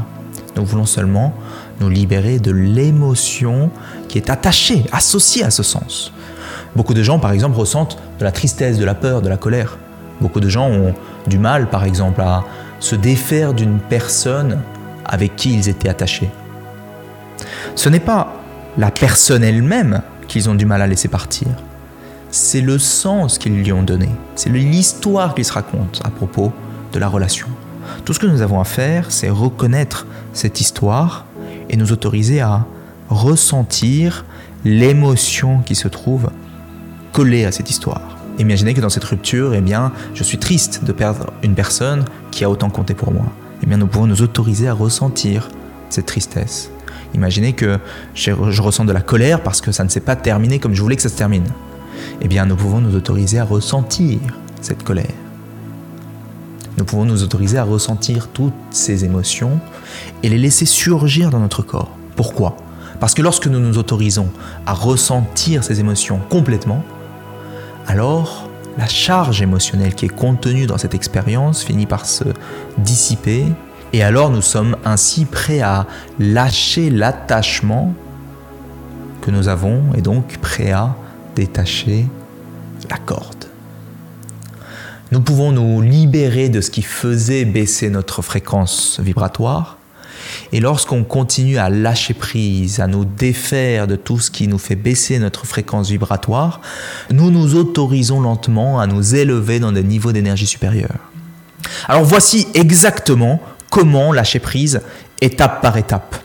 Nous 0.56 0.66
voulons 0.66 0.86
seulement 0.86 1.34
nous 1.82 1.90
libérer 1.90 2.40
de 2.40 2.52
l'émotion 2.52 3.70
qui 4.08 4.18
est 4.18 4.30
attachée, 4.30 4.86
associée 4.92 5.44
à 5.44 5.52
ce 5.52 5.64
sens. 5.64 6.14
Beaucoup 6.76 6.94
de 6.94 7.04
gens, 7.04 7.20
par 7.20 7.32
exemple, 7.32 7.58
ressentent 7.58 7.98
de 8.20 8.24
la 8.24 8.32
tristesse, 8.32 8.78
de 8.78 8.86
la 8.86 8.96
peur, 8.96 9.22
de 9.22 9.30
la 9.30 9.38
colère. 9.38 9.78
Beaucoup 10.22 10.40
de 10.40 10.50
gens 10.50 10.70
ont 10.70 10.94
du 11.28 11.38
mal, 11.38 11.70
par 11.70 11.84
exemple, 11.84 12.22
à 12.22 12.44
se 12.80 12.96
défaire 12.96 13.54
d'une 13.54 13.80
personne 13.80 14.60
avec 15.06 15.36
qui 15.36 15.54
ils 15.54 15.70
étaient 15.70 15.90
attachés. 15.90 16.30
Ce 17.76 17.90
n'est 17.90 18.00
pas 18.00 18.34
la 18.78 18.92
personne 18.92 19.44
elle-même 19.44 20.02
qu'ils 20.28 20.50
ont 20.50 20.56
du 20.56 20.66
mal 20.66 20.82
à 20.82 20.88
laisser 20.88 21.08
partir, 21.08 21.48
c'est 22.36 22.60
le 22.60 22.78
sens 22.78 23.38
qu'ils 23.38 23.56
lui 23.56 23.72
ont 23.72 23.82
donné, 23.82 24.10
c'est 24.36 24.50
l'histoire 24.50 25.36
qu'ils 25.36 25.46
se 25.46 25.54
racontent 25.54 26.02
à 26.04 26.10
propos 26.10 26.52
de 26.92 27.00
la 27.00 27.08
relation. 27.08 27.48
Tout 28.04 28.12
ce 28.12 28.20
que 28.20 28.26
nous 28.26 28.42
avons 28.42 28.60
à 28.60 28.66
faire, 28.66 29.10
c'est 29.10 29.30
reconnaître 29.30 30.06
cette 30.34 30.60
histoire 30.60 31.26
et 31.70 31.78
nous 31.78 31.94
autoriser 31.94 32.42
à 32.42 32.66
ressentir 33.08 34.26
l'émotion 34.66 35.60
qui 35.60 35.76
se 35.76 35.88
trouve 35.88 36.30
collée 37.14 37.46
à 37.46 37.54
cette 37.54 37.70
histoire. 37.70 38.18
Imaginez 38.38 38.74
que 38.74 38.82
dans 38.82 38.90
cette 38.90 39.06
rupture, 39.06 39.54
eh 39.54 39.62
bien, 39.62 39.94
je 40.14 40.24
suis 40.24 40.38
triste 40.38 40.84
de 40.84 40.92
perdre 40.92 41.32
une 41.42 41.56
personne 41.56 42.04
qui 42.32 42.44
a 42.44 42.50
autant 42.50 42.70
compté 42.70 42.96
pour 42.96 43.14
moi. 43.14 43.28
Eh 43.64 43.66
bien, 43.66 43.78
nous 43.78 43.88
pouvons 43.88 44.08
nous 44.08 44.22
autoriser 44.22 44.68
à 44.68 44.74
ressentir 44.74 45.48
cette 45.90 46.08
tristesse. 46.08 46.70
Imaginez 47.14 47.54
que 47.54 47.80
je, 48.14 48.32
ressens 48.34 48.84
de 48.84 48.92
la 48.92 49.00
colère 49.00 49.42
parce 49.42 49.62
que 49.62 49.72
ça 49.72 49.86
ne 49.86 49.90
s'est 49.90 50.02
pas 50.02 50.18
terminé 50.18 50.60
comme 50.60 50.74
je 50.74 50.82
voulais 50.82 50.98
que 50.98 51.02
ça 51.02 51.08
se 51.08 51.16
termine. 51.16 51.46
Eh 52.22 52.28
bien, 52.28 52.46
nous 52.46 52.56
pouvons 52.56 52.82
nous 52.82 52.96
autoriser 52.96 53.40
à 53.40 53.46
ressentir 53.46 54.20
cette 54.62 54.84
colère. 54.84 55.14
Nous 56.78 56.86
pouvons 56.86 57.06
nous 57.06 57.24
autoriser 57.24 57.58
à 57.58 57.64
ressentir 57.64 58.28
toutes 58.28 58.54
ces 58.72 59.06
émotions 59.06 59.60
et 60.24 60.30
les 60.30 60.38
laisser 60.38 60.66
surgir 60.66 61.30
dans 61.30 61.40
notre 61.40 61.62
corps. 61.62 61.92
Pourquoi? 62.16 62.58
Parce 63.00 63.14
que 63.14 63.22
lorsque 63.22 63.48
nous 63.48 63.60
nous 63.60 63.78
autorisons 63.78 64.30
à 64.66 64.74
ressentir 64.74 65.64
ces 65.64 65.80
émotions 65.80 66.20
complètement, 66.30 66.84
alors 67.88 68.50
la 68.78 68.88
charge 68.88 69.42
émotionnelle 69.42 69.96
qui 69.96 70.06
est 70.06 70.16
contenue 70.16 70.66
dans 70.66 70.78
cette 70.78 70.94
expérience 70.94 71.64
finit 71.64 71.86
par 71.86 72.06
se 72.06 72.26
dissiper 72.78 73.46
et 73.94 74.04
alors 74.04 74.30
nous 74.30 74.42
sommes 74.42 74.76
ainsi 74.84 75.26
prêts 75.26 75.62
à 75.62 75.88
lâcher 76.20 76.90
l'attachement 76.90 77.94
que 79.22 79.32
nous 79.32 79.48
avons 79.48 79.82
et 79.96 80.02
donc 80.02 80.38
prêts 80.40 80.72
à 80.72 80.96
détacher 81.36 82.06
la 82.90 82.98
corde. 82.98 83.46
Nous 85.12 85.22
pouvons 85.22 85.52
nous 85.52 85.82
libérer 85.82 86.50
de 86.50 86.62
ce 86.62 86.72
qui 86.72 86.82
faisait 86.82 87.46
baisser 87.46 87.90
notre 87.90 88.22
fréquence 88.22 89.00
vibratoire 89.00 89.78
et 90.52 90.60
lorsqu'on 90.60 91.04
continue 91.04 91.58
à 91.58 91.70
lâcher 91.70 92.14
prise, 92.14 92.80
à 92.80 92.88
nous 92.88 93.06
défaire 93.06 93.88
de 93.88 93.96
tout 93.96 94.20
ce 94.20 94.32
qui 94.32 94.48
nous 94.48 94.58
fait 94.58 94.76
baisser 94.76 95.20
notre 95.20 95.46
fréquence 95.46 95.90
vibratoire, 95.90 96.62
nous 97.12 97.32
nous 97.32 97.56
autorisons 97.56 98.22
lentement 98.22 98.80
à 98.80 98.88
nous 98.88 99.16
élever 99.16 99.60
dans 99.60 99.72
des 99.72 99.84
niveaux 99.84 100.12
d'énergie 100.12 100.48
supérieurs. 100.48 101.00
Alors 101.88 102.04
voici 102.04 102.48
exactement 102.54 103.42
comment 103.70 104.14
lâcher 104.14 104.40
prise 104.40 104.82
étape 105.22 105.62
par 105.62 105.78
étape. 105.78 106.16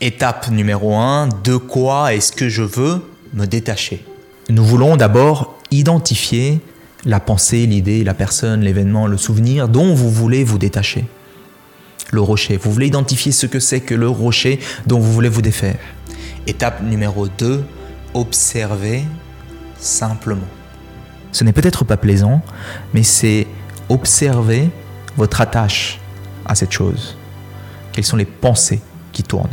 Étape 0.00 0.50
numéro 0.50 0.94
1, 0.96 1.28
de 1.44 1.56
quoi 1.56 2.14
est-ce 2.14 2.32
que 2.32 2.48
je 2.48 2.62
veux 2.62 3.02
me 3.34 3.46
détacher? 3.46 4.04
Nous 4.52 4.66
voulons 4.66 4.96
d'abord 4.96 5.58
identifier 5.70 6.60
la 7.06 7.20
pensée, 7.20 7.64
l'idée, 7.64 8.04
la 8.04 8.12
personne, 8.12 8.60
l'événement, 8.60 9.06
le 9.06 9.16
souvenir 9.16 9.66
dont 9.66 9.94
vous 9.94 10.10
voulez 10.10 10.44
vous 10.44 10.58
détacher 10.58 11.06
le 12.10 12.20
rocher. 12.20 12.58
Vous 12.58 12.70
voulez 12.70 12.88
identifier 12.88 13.32
ce 13.32 13.46
que 13.46 13.58
c'est 13.58 13.80
que 13.80 13.94
le 13.94 14.10
rocher 14.10 14.60
dont 14.86 14.98
vous 14.98 15.10
voulez 15.10 15.30
vous 15.30 15.40
défaire. 15.40 15.78
Étape 16.46 16.82
numéro 16.82 17.28
2, 17.28 17.64
observer 18.12 19.04
simplement. 19.78 20.48
Ce 21.32 21.44
n'est 21.44 21.54
peut-être 21.54 21.86
pas 21.86 21.96
plaisant, 21.96 22.42
mais 22.92 23.04
c'est 23.04 23.46
observer 23.88 24.68
votre 25.16 25.40
attache 25.40 25.98
à 26.44 26.54
cette 26.54 26.72
chose. 26.72 27.16
Quelles 27.92 28.04
sont 28.04 28.18
les 28.18 28.26
pensées 28.26 28.82
qui 29.12 29.22
tournent? 29.22 29.48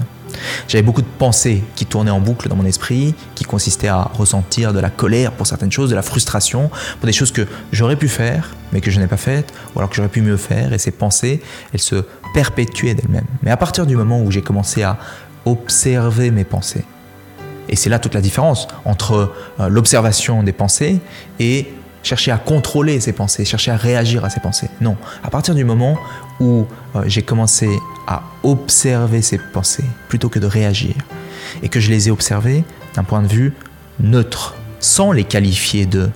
J'avais 0.68 0.82
beaucoup 0.82 1.02
de 1.02 1.08
pensées 1.18 1.64
qui 1.76 1.86
tournaient 1.86 2.12
en 2.12 2.20
boucle 2.20 2.50
dans 2.50 2.56
mon 2.56 2.66
esprit, 2.66 3.16
qui 3.36 3.44
consistaient 3.44 3.88
à 3.88 4.12
ressentir 4.14 4.74
de 4.74 4.80
la 4.80 4.90
colère 4.90 5.32
pour 5.32 5.48
certaines 5.48 5.72
choses, 5.72 5.90
de 5.90 5.96
la 5.96 6.02
frustration 6.02 6.70
pour 7.00 7.06
des 7.06 7.14
choses 7.14 7.32
que 7.32 7.48
j'aurais 7.72 7.96
pu 7.96 8.08
faire, 8.08 8.56
mais 8.72 8.82
que 8.82 8.92
je 8.92 9.00
n'ai 9.00 9.08
pas 9.08 9.18
faites, 9.18 9.54
ou 9.74 9.80
alors 9.80 9.90
que 9.90 9.96
j'aurais 9.96 10.10
pu 10.10 10.22
mieux 10.22 10.38
faire. 10.38 10.74
Et 10.74 10.78
ces 10.78 10.92
pensées, 10.92 11.42
elles 11.74 11.80
se 11.80 12.04
perpétuaient 12.34 12.94
d'elles-mêmes. 12.94 13.28
Mais 13.44 13.52
à 13.52 13.58
partir 13.58 13.86
du 13.86 13.96
moment 13.96 14.22
où 14.22 14.32
j'ai 14.32 14.42
commencé 14.42 14.84
à 14.84 14.98
observer 15.46 16.32
mes 16.32 16.44
pensées, 16.44 16.86
et 17.70 17.76
c'est 17.76 17.90
là 17.90 18.00
toute 18.00 18.16
la 18.16 18.22
différence 18.22 18.68
entre 18.84 19.32
euh, 19.60 19.70
l'observation 19.70 20.44
des 20.44 20.54
pensées 20.54 21.00
et 21.40 21.68
chercher 22.04 22.32
à 22.32 22.38
contrôler 22.38 23.00
ses 23.00 23.14
pensées, 23.14 23.46
chercher 23.46 23.72
à 23.72 23.78
réagir 23.78 24.26
à 24.26 24.30
ses 24.30 24.40
pensées. 24.40 24.70
Non, 24.82 24.98
à 25.24 25.30
partir 25.30 25.54
du 25.54 25.64
moment 25.64 25.98
où 26.40 26.66
j'ai 27.06 27.22
commencé 27.22 27.70
à 28.08 28.24
observer 28.44 29.22
ces 29.22 29.38
pensées 29.38 29.86
plutôt 30.08 30.30
que 30.30 30.40
de 30.40 30.48
réagir, 30.48 30.96
et 31.62 31.70
que 31.70 31.80
je 31.80 31.90
les 31.90 32.08
ai 32.08 32.12
observées 32.12 32.64
d'un 32.96 33.04
point 33.04 33.22
de 33.22 33.28
vue 33.28 33.54
neutre, 34.00 34.56
sans 34.80 35.12
les 35.12 35.24
qualifier 35.24 35.86
de 35.86 36.10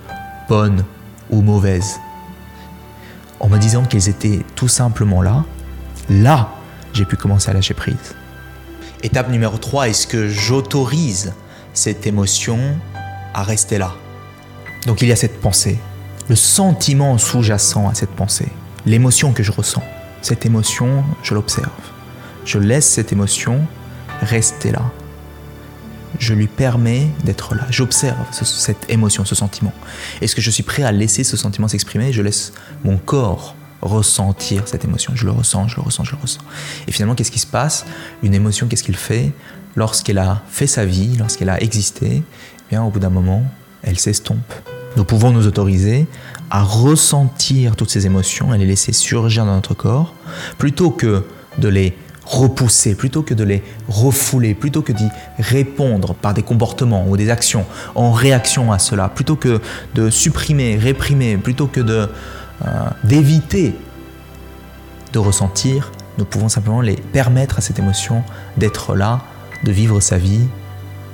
bonnes 0.48 0.84
ou 1.30 1.42
mauvaises, 1.42 1.98
en 3.40 3.48
me 3.48 3.58
disant 3.58 3.84
qu'elles 3.84 4.08
étaient 4.08 4.40
tout 4.54 4.68
simplement 4.68 5.22
là, 5.22 5.44
là, 6.08 6.50
j'ai 6.92 7.04
pu 7.04 7.16
commencer 7.16 7.50
à 7.50 7.54
lâcher 7.54 7.74
prise. 7.74 8.14
Étape 9.02 9.28
numéro 9.30 9.58
3, 9.58 9.88
est-ce 9.88 10.06
que 10.06 10.28
j'autorise 10.28 11.34
cette 11.74 12.06
émotion 12.06 12.58
à 13.34 13.42
rester 13.42 13.78
là? 13.78 13.94
Donc 14.86 15.02
il 15.02 15.08
y 15.08 15.12
a 15.12 15.16
cette 15.16 15.40
pensée, 15.40 15.78
le 16.28 16.36
sentiment 16.36 17.18
sous-jacent 17.18 17.88
à 17.88 17.94
cette 17.94 18.10
pensée, 18.10 18.48
l'émotion 18.86 19.32
que 19.32 19.42
je 19.42 19.52
ressens. 19.52 19.82
Cette 20.24 20.46
émotion, 20.46 21.04
je 21.22 21.34
l'observe. 21.34 21.68
Je 22.46 22.58
laisse 22.58 22.88
cette 22.88 23.12
émotion 23.12 23.60
rester 24.22 24.72
là. 24.72 24.80
Je 26.18 26.32
lui 26.32 26.46
permets 26.46 27.08
d'être 27.24 27.54
là. 27.54 27.66
J'observe 27.68 28.16
cette 28.32 28.88
émotion, 28.88 29.26
ce 29.26 29.34
sentiment. 29.34 29.74
Est-ce 30.22 30.34
que 30.34 30.40
je 30.40 30.50
suis 30.50 30.62
prêt 30.62 30.82
à 30.82 30.92
laisser 30.92 31.24
ce 31.24 31.36
sentiment 31.36 31.68
s'exprimer? 31.68 32.10
Je 32.10 32.22
laisse 32.22 32.54
mon 32.84 32.96
corps 32.96 33.54
ressentir 33.82 34.66
cette 34.66 34.86
émotion. 34.86 35.12
Je 35.14 35.26
le 35.26 35.30
ressens, 35.30 35.68
je 35.68 35.76
le 35.76 35.82
ressens, 35.82 36.04
je 36.04 36.12
le 36.12 36.22
ressens. 36.22 36.40
Et 36.88 36.92
finalement, 36.92 37.14
qu'est-ce 37.14 37.30
qui 37.30 37.38
se 37.38 37.46
passe? 37.46 37.84
Une 38.22 38.32
émotion, 38.32 38.66
qu'est-ce 38.66 38.84
qu'il 38.84 38.96
fait? 38.96 39.30
Lorsqu'elle 39.76 40.16
a 40.16 40.40
fait 40.48 40.66
sa 40.66 40.86
vie, 40.86 41.18
lorsqu'elle 41.18 41.50
a 41.50 41.62
existé, 41.62 42.22
eh 42.22 42.70
bien, 42.70 42.82
au 42.82 42.88
bout 42.88 42.98
d'un 42.98 43.10
moment, 43.10 43.44
elle 43.82 43.98
s'estompe. 43.98 44.54
Nous 44.96 45.04
pouvons 45.04 45.32
nous 45.32 45.46
autoriser 45.46 46.06
à 46.50 46.62
ressentir 46.62 47.76
toutes 47.76 47.90
ces 47.90 48.06
émotions 48.06 48.54
et 48.54 48.58
les 48.58 48.66
laisser 48.66 48.92
surgir 48.92 49.44
dans 49.44 49.54
notre 49.54 49.74
corps, 49.74 50.14
plutôt 50.58 50.90
que 50.90 51.24
de 51.58 51.68
les 51.68 51.96
repousser, 52.24 52.94
plutôt 52.94 53.22
que 53.22 53.34
de 53.34 53.44
les 53.44 53.62
refouler, 53.88 54.54
plutôt 54.54 54.82
que 54.82 54.92
d'y 54.92 55.08
répondre 55.38 56.14
par 56.14 56.34
des 56.34 56.42
comportements 56.42 57.06
ou 57.08 57.16
des 57.16 57.30
actions 57.30 57.66
en 57.94 58.12
réaction 58.12 58.72
à 58.72 58.78
cela, 58.78 59.08
plutôt 59.08 59.36
que 59.36 59.60
de 59.94 60.10
supprimer, 60.10 60.76
réprimer, 60.76 61.36
plutôt 61.36 61.66
que 61.66 61.80
euh, 61.80 62.06
d'éviter 63.04 63.74
de 65.12 65.18
ressentir, 65.18 65.92
nous 66.18 66.24
pouvons 66.24 66.48
simplement 66.48 66.80
les 66.80 66.96
permettre 66.96 67.58
à 67.58 67.60
cette 67.60 67.78
émotion 67.78 68.22
d'être 68.56 68.94
là, 68.94 69.20
de 69.64 69.72
vivre 69.72 70.00
sa 70.00 70.18
vie, 70.18 70.46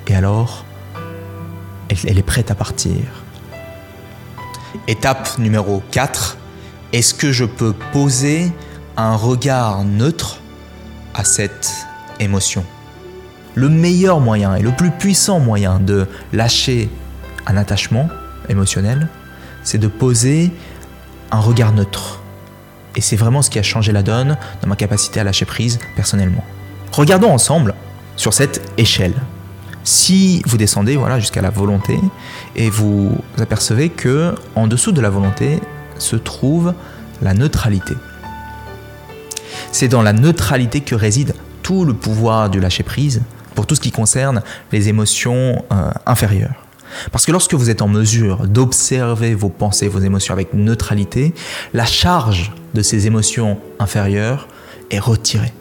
et 0.07 0.15
alors 0.15 0.65
elle 2.07 2.19
est 2.19 2.23
prête 2.23 2.51
à 2.51 2.55
partir. 2.55 3.20
Étape 4.87 5.39
numéro 5.39 5.83
4, 5.91 6.37
est-ce 6.93 7.15
que 7.15 7.33
je 7.33 7.45
peux 7.45 7.73
poser 7.93 8.53
un 8.97 9.17
regard 9.17 9.85
neutre 9.85 10.39
à 11.15 11.25
cette 11.25 11.71
émotion? 12.19 12.65
Le 13.55 13.69
meilleur 13.69 14.21
moyen 14.21 14.55
et 14.55 14.62
le 14.62 14.71
plus 14.71 14.91
puissant 14.91 15.41
moyen 15.41 15.81
de 15.81 16.07
lâcher 16.33 16.89
un 17.47 17.57
attachement 17.57 18.09
émotionnel, 18.49 19.09
c'est 19.62 19.79
de 19.79 19.89
poser 19.89 20.53
un 21.31 21.41
regard 21.41 21.73
neutre. 21.73 22.21
Et 22.97 23.00
c'est 23.00 23.17
vraiment 23.17 23.43
ce 23.43 23.50
qui 23.50 23.59
a 23.59 23.62
changé 23.62 23.93
la 23.93 24.03
donne 24.03 24.37
dans 24.62 24.69
ma 24.69 24.77
capacité 24.77 25.21
à 25.21 25.25
lâcher 25.25 25.45
prise 25.45 25.79
personnellement. 25.97 26.45
Regardons 26.93 27.31
ensemble 27.31 27.75
sur 28.17 28.35
cette 28.35 28.62
échelle. 28.79 29.15
Si 29.85 30.43
vous 30.47 30.57
descendez 30.57 30.97
voilà, 30.97 31.19
jusqu'à 31.19 31.41
la 31.41 31.51
volonté 31.51 31.99
et 32.57 32.71
vous 32.71 33.17
apercevez 33.39 33.89
que 33.89 34.35
en 34.55 34.67
dessous 34.67 34.93
de 34.93 35.01
la 35.01 35.11
volonté 35.11 35.61
se 35.99 36.17
trouve 36.17 36.75
la 37.23 37.35
neutralité. 37.35 37.95
C'est 39.73 39.89
dans 39.89 40.03
la 40.03 40.13
neutralité 40.13 40.81
que 40.81 40.95
réside 40.95 41.35
tout 41.63 41.85
le 41.85 41.95
pouvoir 41.95 42.51
du 42.51 42.61
lâcher-prise 42.61 43.23
pour 43.55 43.67
tout 43.67 43.75
ce 43.75 43.81
qui 43.81 43.93
concerne 43.93 44.43
les 44.73 44.89
émotions 44.89 45.65
euh, 45.73 45.91
inférieures. 46.07 46.55
Parce 47.13 47.25
que 47.25 47.33
lorsque 47.33 47.55
vous 47.55 47.71
êtes 47.71 47.83
en 47.83 47.89
mesure 47.89 48.47
d'observer 48.47 49.35
vos 49.35 49.49
pensées, 49.49 49.89
vos 49.89 50.01
émotions 50.01 50.35
avec 50.35 50.55
neutralité, 50.55 51.35
la 51.73 51.85
charge 51.85 52.53
de 52.75 52.83
ces 52.83 53.07
émotions 53.07 53.59
inférieures 53.79 54.49
est 54.91 54.99
retirée. 54.99 55.53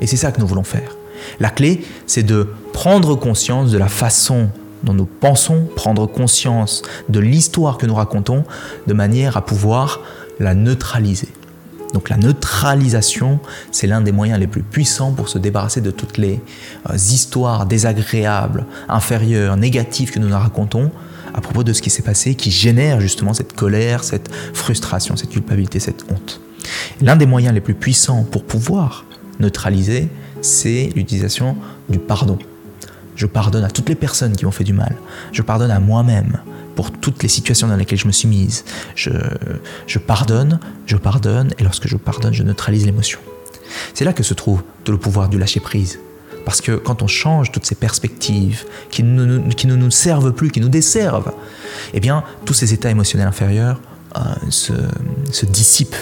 Et 0.00 0.06
c'est 0.06 0.16
ça 0.16 0.32
que 0.32 0.40
nous 0.40 0.46
voulons 0.46 0.64
faire. 0.64 0.96
La 1.40 1.50
clé, 1.50 1.84
c'est 2.06 2.22
de 2.22 2.48
prendre 2.78 3.16
conscience 3.16 3.72
de 3.72 3.76
la 3.76 3.88
façon 3.88 4.50
dont 4.84 4.94
nous 4.94 5.04
pensons, 5.04 5.66
prendre 5.74 6.06
conscience 6.06 6.82
de 7.08 7.18
l'histoire 7.18 7.76
que 7.76 7.86
nous 7.86 7.94
racontons, 7.96 8.44
de 8.86 8.94
manière 8.94 9.36
à 9.36 9.44
pouvoir 9.44 10.00
la 10.38 10.54
neutraliser. 10.54 11.26
Donc 11.92 12.08
la 12.08 12.16
neutralisation, 12.16 13.40
c'est 13.72 13.88
l'un 13.88 14.00
des 14.00 14.12
moyens 14.12 14.38
les 14.38 14.46
plus 14.46 14.62
puissants 14.62 15.10
pour 15.10 15.28
se 15.28 15.38
débarrasser 15.38 15.80
de 15.80 15.90
toutes 15.90 16.18
les 16.18 16.40
euh, 16.88 16.94
histoires 16.94 17.66
désagréables, 17.66 18.64
inférieures, 18.88 19.56
négatives 19.56 20.12
que 20.12 20.20
nous 20.20 20.28
nous 20.28 20.38
racontons 20.38 20.92
à 21.34 21.40
propos 21.40 21.64
de 21.64 21.72
ce 21.72 21.82
qui 21.82 21.90
s'est 21.90 22.02
passé, 22.02 22.36
qui 22.36 22.52
génère 22.52 23.00
justement 23.00 23.34
cette 23.34 23.54
colère, 23.54 24.04
cette 24.04 24.32
frustration, 24.54 25.16
cette 25.16 25.30
culpabilité, 25.30 25.80
cette 25.80 26.04
honte. 26.12 26.40
L'un 27.00 27.16
des 27.16 27.26
moyens 27.26 27.52
les 27.54 27.60
plus 27.60 27.74
puissants 27.74 28.22
pour 28.22 28.44
pouvoir 28.44 29.04
neutraliser, 29.40 30.08
c'est 30.42 30.92
l'utilisation 30.94 31.56
du 31.88 31.98
pardon. 31.98 32.38
Je 33.18 33.26
pardonne 33.26 33.64
à 33.64 33.70
toutes 33.70 33.88
les 33.88 33.96
personnes 33.96 34.36
qui 34.36 34.44
m'ont 34.44 34.52
fait 34.52 34.62
du 34.62 34.72
mal. 34.72 34.94
Je 35.32 35.42
pardonne 35.42 35.72
à 35.72 35.80
moi-même 35.80 36.38
pour 36.76 36.92
toutes 36.92 37.20
les 37.24 37.28
situations 37.28 37.66
dans 37.66 37.74
lesquelles 37.74 37.98
je 37.98 38.06
me 38.06 38.12
suis 38.12 38.28
mise. 38.28 38.64
Je, 38.94 39.98
pardonne, 39.98 40.60
je 40.86 40.96
pardonne, 40.96 41.52
et 41.58 41.64
lorsque 41.64 41.88
je 41.88 41.96
pardonne, 41.96 42.32
je 42.32 42.44
neutralise 42.44 42.86
l'émotion. 42.86 43.18
C'est 43.92 44.04
là 44.04 44.12
que 44.12 44.22
se 44.22 44.34
trouve 44.34 44.62
tout 44.84 44.92
le 44.92 44.98
pouvoir 44.98 45.28
du 45.28 45.36
lâcher-prise. 45.36 45.98
Parce 46.44 46.60
que 46.60 46.76
quand 46.76 47.02
on 47.02 47.08
change 47.08 47.50
toutes 47.50 47.66
ces 47.66 47.74
perspectives 47.74 48.64
qui 48.88 49.02
ne, 49.02 49.52
qui 49.52 49.66
ne 49.66 49.74
nous 49.74 49.90
servent 49.90 50.30
plus, 50.30 50.52
qui 50.52 50.60
nous 50.60 50.68
desservent, 50.68 51.32
eh 51.94 51.98
bien, 51.98 52.22
tous 52.44 52.54
ces 52.54 52.72
états 52.72 52.90
émotionnels 52.90 53.26
inférieurs 53.26 53.80
euh, 54.16 54.20
se, 54.48 54.74
se 55.32 55.44
dissipent 55.44 55.96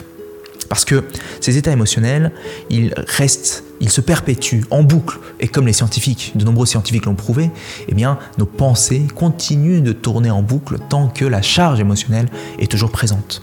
parce 0.68 0.84
que 0.84 1.04
ces 1.40 1.56
états 1.56 1.72
émotionnels, 1.72 2.32
ils 2.70 2.94
restent, 2.96 3.64
ils 3.80 3.90
se 3.90 4.00
perpétuent 4.00 4.64
en 4.70 4.82
boucle. 4.82 5.18
Et 5.40 5.48
comme 5.48 5.66
les 5.66 5.72
scientifiques, 5.72 6.32
de 6.34 6.44
nombreux 6.44 6.66
scientifiques 6.66 7.06
l'ont 7.06 7.14
prouvé, 7.14 7.50
eh 7.88 7.94
nos 8.38 8.46
pensées 8.46 9.06
continuent 9.14 9.82
de 9.82 9.92
tourner 9.92 10.30
en 10.30 10.42
boucle 10.42 10.78
tant 10.88 11.08
que 11.08 11.24
la 11.24 11.42
charge 11.42 11.80
émotionnelle 11.80 12.28
est 12.58 12.70
toujours 12.70 12.90
présente. 12.90 13.42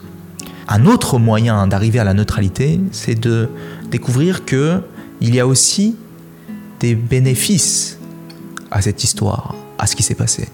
Un 0.68 0.86
autre 0.86 1.20
moyen 1.20 1.68
d'arriver 1.68 2.00
à 2.00 2.04
la 2.04 2.14
neutralité, 2.14 2.80
c'est 2.92 3.20
de 3.20 3.50
découvrir 3.90 4.46
que 4.46 4.82
il 5.22 5.36
y 5.36 5.40
a 5.40 5.48
aussi 5.48 5.96
des 6.80 6.96
bénéfices 6.96 7.98
à 8.72 8.82
cette 8.82 9.04
histoire, 9.04 9.56
à 9.78 9.88
ce 9.88 9.96
qui 9.96 10.04
s'est 10.04 10.16
passé 10.16 10.48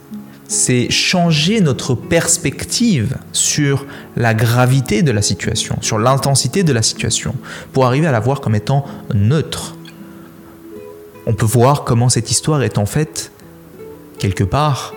c'est 0.49 0.89
changer 0.89 1.61
notre 1.61 1.93
perspective 1.93 3.17
sur 3.33 3.85
la 4.17 4.33
gravité 4.33 5.03
de 5.03 5.11
la 5.11 5.21
situation, 5.21 5.77
sur 5.81 5.99
l'intensité 5.99 6.63
de 6.63 6.73
la 6.73 6.81
situation, 6.81 7.35
pour 7.71 7.85
arriver 7.85 8.07
à 8.07 8.11
la 8.11 8.19
voir 8.19 8.41
comme 8.41 8.55
étant 8.55 8.83
neutre. 9.13 9.75
On 11.27 11.35
peut 11.35 11.45
voir 11.45 11.83
comment 11.83 12.09
cette 12.09 12.31
histoire 12.31 12.63
est 12.63 12.79
en 12.79 12.87
fait, 12.87 13.31
quelque 14.17 14.43
part, 14.43 14.95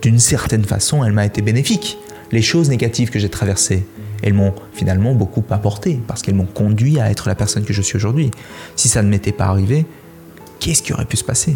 d'une 0.00 0.18
certaine 0.18 0.64
façon, 0.64 1.04
elle 1.04 1.12
m'a 1.12 1.26
été 1.26 1.42
bénéfique. 1.42 1.98
Les 2.32 2.42
choses 2.42 2.70
négatives 2.70 3.10
que 3.10 3.18
j'ai 3.18 3.28
traversées, 3.28 3.86
elles 4.22 4.32
m'ont 4.32 4.54
finalement 4.72 5.12
beaucoup 5.12 5.44
apporté, 5.50 6.00
parce 6.06 6.22
qu'elles 6.22 6.34
m'ont 6.34 6.46
conduit 6.46 6.98
à 7.00 7.10
être 7.10 7.28
la 7.28 7.34
personne 7.34 7.64
que 7.64 7.74
je 7.74 7.82
suis 7.82 7.96
aujourd'hui. 7.96 8.30
Si 8.76 8.88
ça 8.88 9.02
ne 9.02 9.10
m'était 9.10 9.32
pas 9.32 9.44
arrivé, 9.44 9.84
qu'est-ce 10.58 10.82
qui 10.82 10.94
aurait 10.94 11.04
pu 11.04 11.18
se 11.18 11.24
passer? 11.24 11.54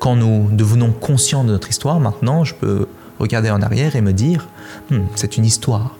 Quand 0.00 0.16
nous 0.16 0.48
devenons 0.50 0.90
conscients 0.90 1.44
de 1.44 1.50
notre 1.50 1.68
histoire, 1.68 2.00
maintenant, 2.00 2.42
je 2.42 2.54
peux 2.54 2.88
regarder 3.20 3.50
en 3.50 3.62
arrière 3.62 3.94
et 3.94 4.00
me 4.00 4.12
dire, 4.12 4.48
hmm, 4.90 5.02
c'est 5.14 5.36
une 5.36 5.44
histoire. 5.44 5.94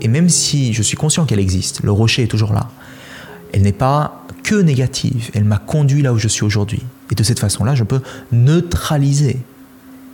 Et 0.00 0.08
même 0.08 0.28
si 0.28 0.72
je 0.72 0.82
suis 0.82 0.96
conscient 0.96 1.26
qu'elle 1.26 1.38
existe, 1.38 1.82
le 1.82 1.92
rocher 1.92 2.24
est 2.24 2.28
toujours 2.28 2.52
là, 2.52 2.70
elle 3.52 3.62
n'est 3.62 3.72
pas 3.72 4.24
que 4.42 4.54
négative, 4.54 5.30
elle 5.34 5.44
m'a 5.44 5.58
conduit 5.58 6.02
là 6.02 6.12
où 6.12 6.18
je 6.18 6.28
suis 6.28 6.44
aujourd'hui. 6.44 6.82
Et 7.12 7.14
de 7.14 7.22
cette 7.22 7.38
façon-là, 7.38 7.74
je 7.74 7.84
peux 7.84 8.00
neutraliser 8.32 9.38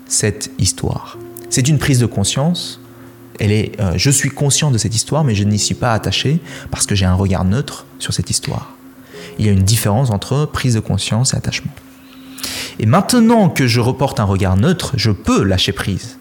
cette 0.08 0.50
histoire. 0.58 1.16
C'est 1.48 1.68
une 1.68 1.78
prise 1.78 2.00
de 2.00 2.06
conscience. 2.06 2.80
Elle 3.38 3.52
est, 3.52 3.80
euh, 3.80 3.92
je 3.96 4.10
suis 4.10 4.30
conscient 4.30 4.70
de 4.70 4.78
cette 4.78 4.94
histoire, 4.94 5.22
mais 5.22 5.34
je 5.34 5.44
n'y 5.44 5.58
suis 5.58 5.74
pas 5.74 5.92
attaché 5.92 6.40
parce 6.70 6.86
que 6.86 6.94
j'ai 6.94 7.06
un 7.06 7.14
regard 7.14 7.44
neutre 7.44 7.86
sur 7.98 8.12
cette 8.12 8.30
histoire. 8.30 8.74
Il 9.38 9.46
y 9.46 9.48
a 9.48 9.52
une 9.52 9.62
différence 9.62 10.10
entre 10.10 10.44
prise 10.44 10.74
de 10.74 10.80
conscience 10.80 11.34
et 11.34 11.36
attachement. 11.36 11.72
Et 12.78 12.86
maintenant 12.86 13.48
que 13.48 13.66
je 13.66 13.80
reporte 13.80 14.20
un 14.20 14.24
regard 14.24 14.56
neutre, 14.56 14.92
je 14.96 15.10
peux 15.10 15.42
lâcher 15.42 15.72
prise. 15.72 16.18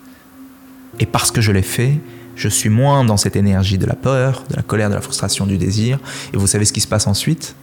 Et 0.99 1.05
parce 1.05 1.31
que 1.31 1.41
je 1.41 1.51
l'ai 1.51 1.61
fait, 1.61 1.99
je 2.35 2.47
suis 2.47 2.69
moins 2.69 3.03
dans 3.03 3.17
cette 3.17 3.35
énergie 3.35 3.77
de 3.77 3.85
la 3.85 3.95
peur, 3.95 4.43
de 4.49 4.55
la 4.55 4.61
colère, 4.61 4.89
de 4.89 4.95
la 4.95 5.01
frustration, 5.01 5.45
du 5.45 5.57
désir. 5.57 5.99
Et 6.33 6.37
vous 6.37 6.47
savez 6.47 6.65
ce 6.65 6.73
qui 6.73 6.81
se 6.81 6.87
passe 6.87 7.07
ensuite? 7.07 7.55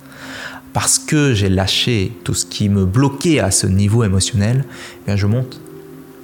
Parce 0.72 0.98
que 0.98 1.34
j'ai 1.34 1.48
lâché 1.48 2.12
tout 2.24 2.34
ce 2.34 2.46
qui 2.46 2.68
me 2.68 2.84
bloquait 2.84 3.40
à 3.40 3.50
ce 3.50 3.66
niveau 3.66 4.04
émotionnel, 4.04 4.64
eh 4.68 5.06
bien 5.06 5.16
je 5.16 5.26
monte. 5.26 5.60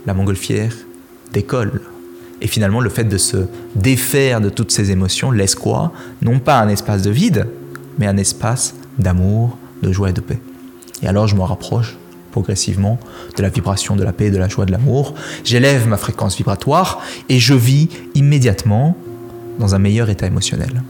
La 0.07 0.15
montgolfière 0.15 0.75
décolle. 1.33 1.81
Et 2.43 2.47
finalement, 2.47 2.81
le 2.81 2.91
fait 2.91 3.05
de 3.05 3.17
se 3.17 3.47
défaire 3.75 4.41
de 4.41 4.51
toutes 4.51 4.71
ces 4.71 4.91
émotions 4.91 5.31
laisse 5.31 5.55
quoi 5.55 5.93
Non 6.21 6.39
pas 6.41 6.61
un 6.61 6.69
espace 6.69 7.03
de 7.03 7.11
vide, 7.11 7.47
mais 7.99 8.07
un 8.07 8.19
espace 8.19 8.75
d'amour, 8.99 9.57
de 9.83 9.93
joie 9.93 10.11
et 10.11 10.13
de 10.13 10.21
paix. 10.21 10.41
Et 11.03 11.09
alors 11.09 11.27
je 11.27 11.37
me 11.37 11.43
rapproche 11.43 11.97
progressivement 12.35 12.99
de 13.37 13.43
la 13.43 13.49
vibration 13.49 13.95
de 13.95 14.03
la 14.03 14.13
paix, 14.13 14.33
de 14.33 14.39
la 14.39 14.49
joie, 14.49 14.67
de 14.67 14.73
l'amour. 14.73 15.15
J'élève 15.45 15.87
ma 15.87 15.97
fréquence 15.97 16.37
vibratoire 16.37 17.01
et 17.29 17.39
je 17.39 17.55
vis 17.55 17.89
immédiatement 18.17 18.97
dans 19.61 19.77
un 19.77 19.79
meilleur 19.79 20.11
état 20.11 20.27
émotionnel. 20.27 20.83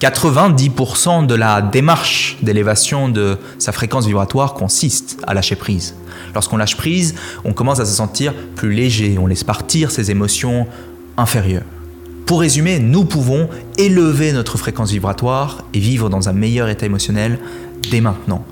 90% 0.00 1.26
de 1.26 1.34
la 1.34 1.62
démarche 1.62 2.36
d'élévation 2.42 3.08
de 3.08 3.38
sa 3.58 3.72
fréquence 3.72 4.06
vibratoire 4.06 4.54
consiste 4.54 5.18
à 5.26 5.34
lâcher 5.34 5.56
prise. 5.56 5.96
Lorsqu'on 6.32 6.58
lâche 6.58 6.76
prise, 6.76 7.16
on 7.44 7.52
commence 7.52 7.80
à 7.80 7.84
se 7.84 7.96
sentir 7.96 8.32
plus 8.54 8.72
léger, 8.72 9.18
on 9.18 9.26
laisse 9.26 9.42
partir 9.42 9.90
ses 9.90 10.12
émotions 10.12 10.68
inférieures. 11.16 11.64
Pour 12.24 12.40
résumer, 12.40 12.78
nous 12.78 13.04
pouvons 13.04 13.48
élever 13.78 14.32
notre 14.32 14.58
fréquence 14.58 14.92
vibratoire 14.92 15.64
et 15.74 15.80
vivre 15.80 16.08
dans 16.08 16.28
un 16.28 16.32
meilleur 16.32 16.68
état 16.68 16.86
émotionnel 16.86 17.40
dès 17.90 18.00
maintenant. 18.00 18.44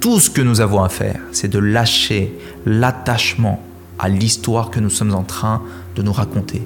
Tout 0.00 0.20
ce 0.20 0.30
que 0.30 0.40
nous 0.40 0.60
avons 0.60 0.82
à 0.82 0.88
faire, 0.88 1.20
c'est 1.32 1.48
de 1.48 1.58
lâcher 1.58 2.32
l'attachement 2.66 3.60
à 3.98 4.08
l'histoire 4.08 4.70
que 4.70 4.78
nous 4.78 4.90
sommes 4.90 5.12
en 5.12 5.24
train 5.24 5.60
de 5.96 6.02
nous 6.02 6.12
raconter. 6.12 6.62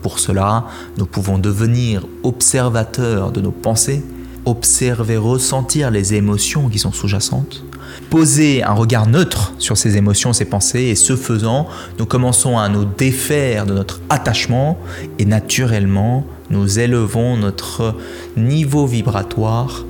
Pour 0.00 0.20
cela, 0.20 0.66
nous 0.96 1.06
pouvons 1.06 1.38
devenir 1.38 2.06
observateurs 2.22 3.32
de 3.32 3.40
nos 3.40 3.50
pensées, 3.50 4.04
observer, 4.44 5.16
ressentir 5.16 5.90
les 5.90 6.14
émotions 6.14 6.68
qui 6.68 6.78
sont 6.78 6.92
sous-jacentes, 6.92 7.64
poser 8.10 8.62
un 8.62 8.74
regard 8.74 9.08
neutre 9.08 9.54
sur 9.58 9.76
ces 9.76 9.96
émotions, 9.96 10.32
ces 10.32 10.44
pensées, 10.44 10.84
et 10.84 10.94
ce 10.94 11.16
faisant, 11.16 11.66
nous 11.98 12.06
commençons 12.06 12.58
à 12.58 12.68
nous 12.68 12.84
défaire 12.84 13.66
de 13.66 13.74
notre 13.74 14.00
attachement 14.08 14.78
et 15.18 15.24
naturellement, 15.24 16.24
nous 16.50 16.78
élevons 16.78 17.36
notre 17.36 17.96
niveau 18.36 18.86
vibratoire 18.86 19.84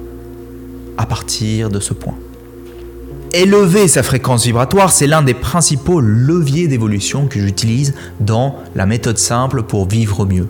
à 0.96 1.04
partir 1.04 1.68
de 1.68 1.80
ce 1.80 1.92
point. 1.92 2.16
Élever 3.34 3.88
sa 3.88 4.02
fréquence 4.02 4.44
vibratoire, 4.44 4.90
c'est 4.90 5.06
l'un 5.06 5.20
des 5.20 5.34
principaux 5.34 6.00
leviers 6.00 6.66
d'évolution 6.66 7.26
que 7.26 7.38
j'utilise 7.38 7.94
dans 8.20 8.56
la 8.74 8.86
méthode 8.86 9.18
simple 9.18 9.62
pour 9.62 9.86
vivre 9.86 10.24
mieux. 10.24 10.48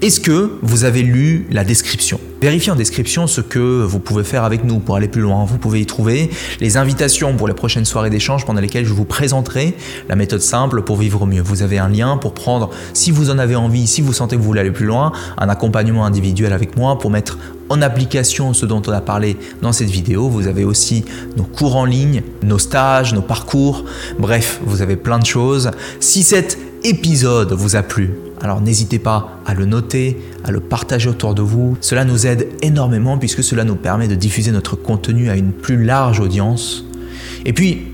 Est-ce 0.00 0.20
que 0.20 0.52
vous 0.62 0.84
avez 0.84 1.02
lu 1.02 1.48
la 1.50 1.64
description? 1.64 2.20
Vérifiez 2.40 2.70
en 2.70 2.76
description 2.76 3.26
ce 3.26 3.40
que 3.40 3.82
vous 3.82 3.98
pouvez 3.98 4.22
faire 4.22 4.44
avec 4.44 4.62
nous 4.62 4.78
pour 4.78 4.94
aller 4.94 5.08
plus 5.08 5.22
loin. 5.22 5.44
Vous 5.44 5.58
pouvez 5.58 5.80
y 5.80 5.86
trouver 5.86 6.30
les 6.60 6.76
invitations 6.76 7.34
pour 7.34 7.48
les 7.48 7.54
prochaines 7.54 7.84
soirées 7.84 8.08
d'échange 8.08 8.46
pendant 8.46 8.60
lesquelles 8.60 8.84
je 8.84 8.92
vous 8.92 9.04
présenterai 9.04 9.74
la 10.08 10.14
méthode 10.14 10.40
simple 10.40 10.82
pour 10.82 10.98
vivre 10.98 11.26
mieux. 11.26 11.42
Vous 11.42 11.62
avez 11.62 11.78
un 11.78 11.88
lien 11.88 12.16
pour 12.16 12.32
prendre, 12.32 12.70
si 12.92 13.10
vous 13.10 13.30
en 13.30 13.38
avez 13.38 13.56
envie, 13.56 13.88
si 13.88 14.00
vous 14.00 14.12
sentez 14.12 14.36
que 14.36 14.40
vous 14.40 14.46
voulez 14.46 14.60
aller 14.60 14.70
plus 14.70 14.86
loin, 14.86 15.10
un 15.36 15.48
accompagnement 15.48 16.06
individuel 16.06 16.52
avec 16.52 16.76
moi 16.76 16.96
pour 16.96 17.10
mettre 17.10 17.36
en 17.68 17.82
application 17.82 18.54
ce 18.54 18.66
dont 18.66 18.82
on 18.86 18.92
a 18.92 19.00
parlé 19.00 19.36
dans 19.62 19.72
cette 19.72 19.90
vidéo. 19.90 20.28
Vous 20.28 20.46
avez 20.46 20.62
aussi 20.62 21.04
nos 21.36 21.42
cours 21.42 21.74
en 21.74 21.84
ligne, 21.84 22.22
nos 22.44 22.60
stages, 22.60 23.14
nos 23.14 23.20
parcours. 23.20 23.84
Bref, 24.20 24.60
vous 24.64 24.80
avez 24.80 24.94
plein 24.94 25.18
de 25.18 25.26
choses. 25.26 25.72
Si 25.98 26.22
cet 26.22 26.56
épisode 26.84 27.52
vous 27.52 27.74
a 27.74 27.82
plu, 27.82 28.12
alors 28.40 28.60
n'hésitez 28.60 28.98
pas 28.98 29.40
à 29.46 29.54
le 29.54 29.64
noter, 29.64 30.18
à 30.44 30.50
le 30.50 30.60
partager 30.60 31.08
autour 31.08 31.34
de 31.34 31.42
vous. 31.42 31.76
Cela 31.80 32.04
nous 32.04 32.26
aide 32.26 32.48
énormément 32.62 33.18
puisque 33.18 33.42
cela 33.42 33.64
nous 33.64 33.76
permet 33.76 34.08
de 34.08 34.14
diffuser 34.14 34.52
notre 34.52 34.76
contenu 34.76 35.30
à 35.30 35.36
une 35.36 35.52
plus 35.52 35.84
large 35.84 36.20
audience. 36.20 36.84
Et 37.44 37.52
puis, 37.52 37.86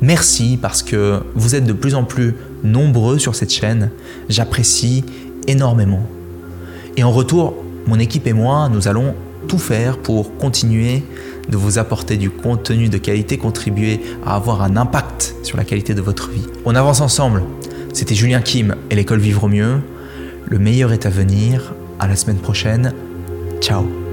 merci 0.00 0.58
parce 0.60 0.82
que 0.82 1.20
vous 1.34 1.54
êtes 1.54 1.64
de 1.64 1.72
plus 1.72 1.94
en 1.94 2.04
plus 2.04 2.34
nombreux 2.64 3.18
sur 3.18 3.34
cette 3.34 3.52
chaîne. 3.52 3.90
J'apprécie 4.28 5.04
énormément. 5.46 6.02
Et 6.96 7.04
en 7.04 7.12
retour, 7.12 7.54
mon 7.86 7.98
équipe 7.98 8.26
et 8.26 8.32
moi, 8.32 8.68
nous 8.72 8.88
allons 8.88 9.14
tout 9.48 9.58
faire 9.58 9.98
pour 9.98 10.36
continuer 10.36 11.02
de 11.48 11.56
vous 11.56 11.78
apporter 11.78 12.16
du 12.16 12.30
contenu 12.30 12.88
de 12.88 12.98
qualité, 12.98 13.38
contribuer 13.38 14.00
à 14.24 14.36
avoir 14.36 14.62
un 14.62 14.76
impact 14.76 15.34
sur 15.42 15.56
la 15.56 15.64
qualité 15.64 15.94
de 15.94 16.02
votre 16.02 16.30
vie. 16.30 16.46
On 16.64 16.74
avance 16.74 17.00
ensemble. 17.00 17.42
C'était 17.92 18.14
Julien 18.14 18.40
Kim 18.40 18.76
et 18.90 18.94
l'école 18.94 19.20
Vivre 19.20 19.48
mieux. 19.48 19.80
Le 20.48 20.58
meilleur 20.58 20.92
est 20.92 21.06
à 21.06 21.10
venir. 21.10 21.74
À 21.98 22.08
la 22.08 22.16
semaine 22.16 22.38
prochaine. 22.38 22.92
Ciao 23.60 24.09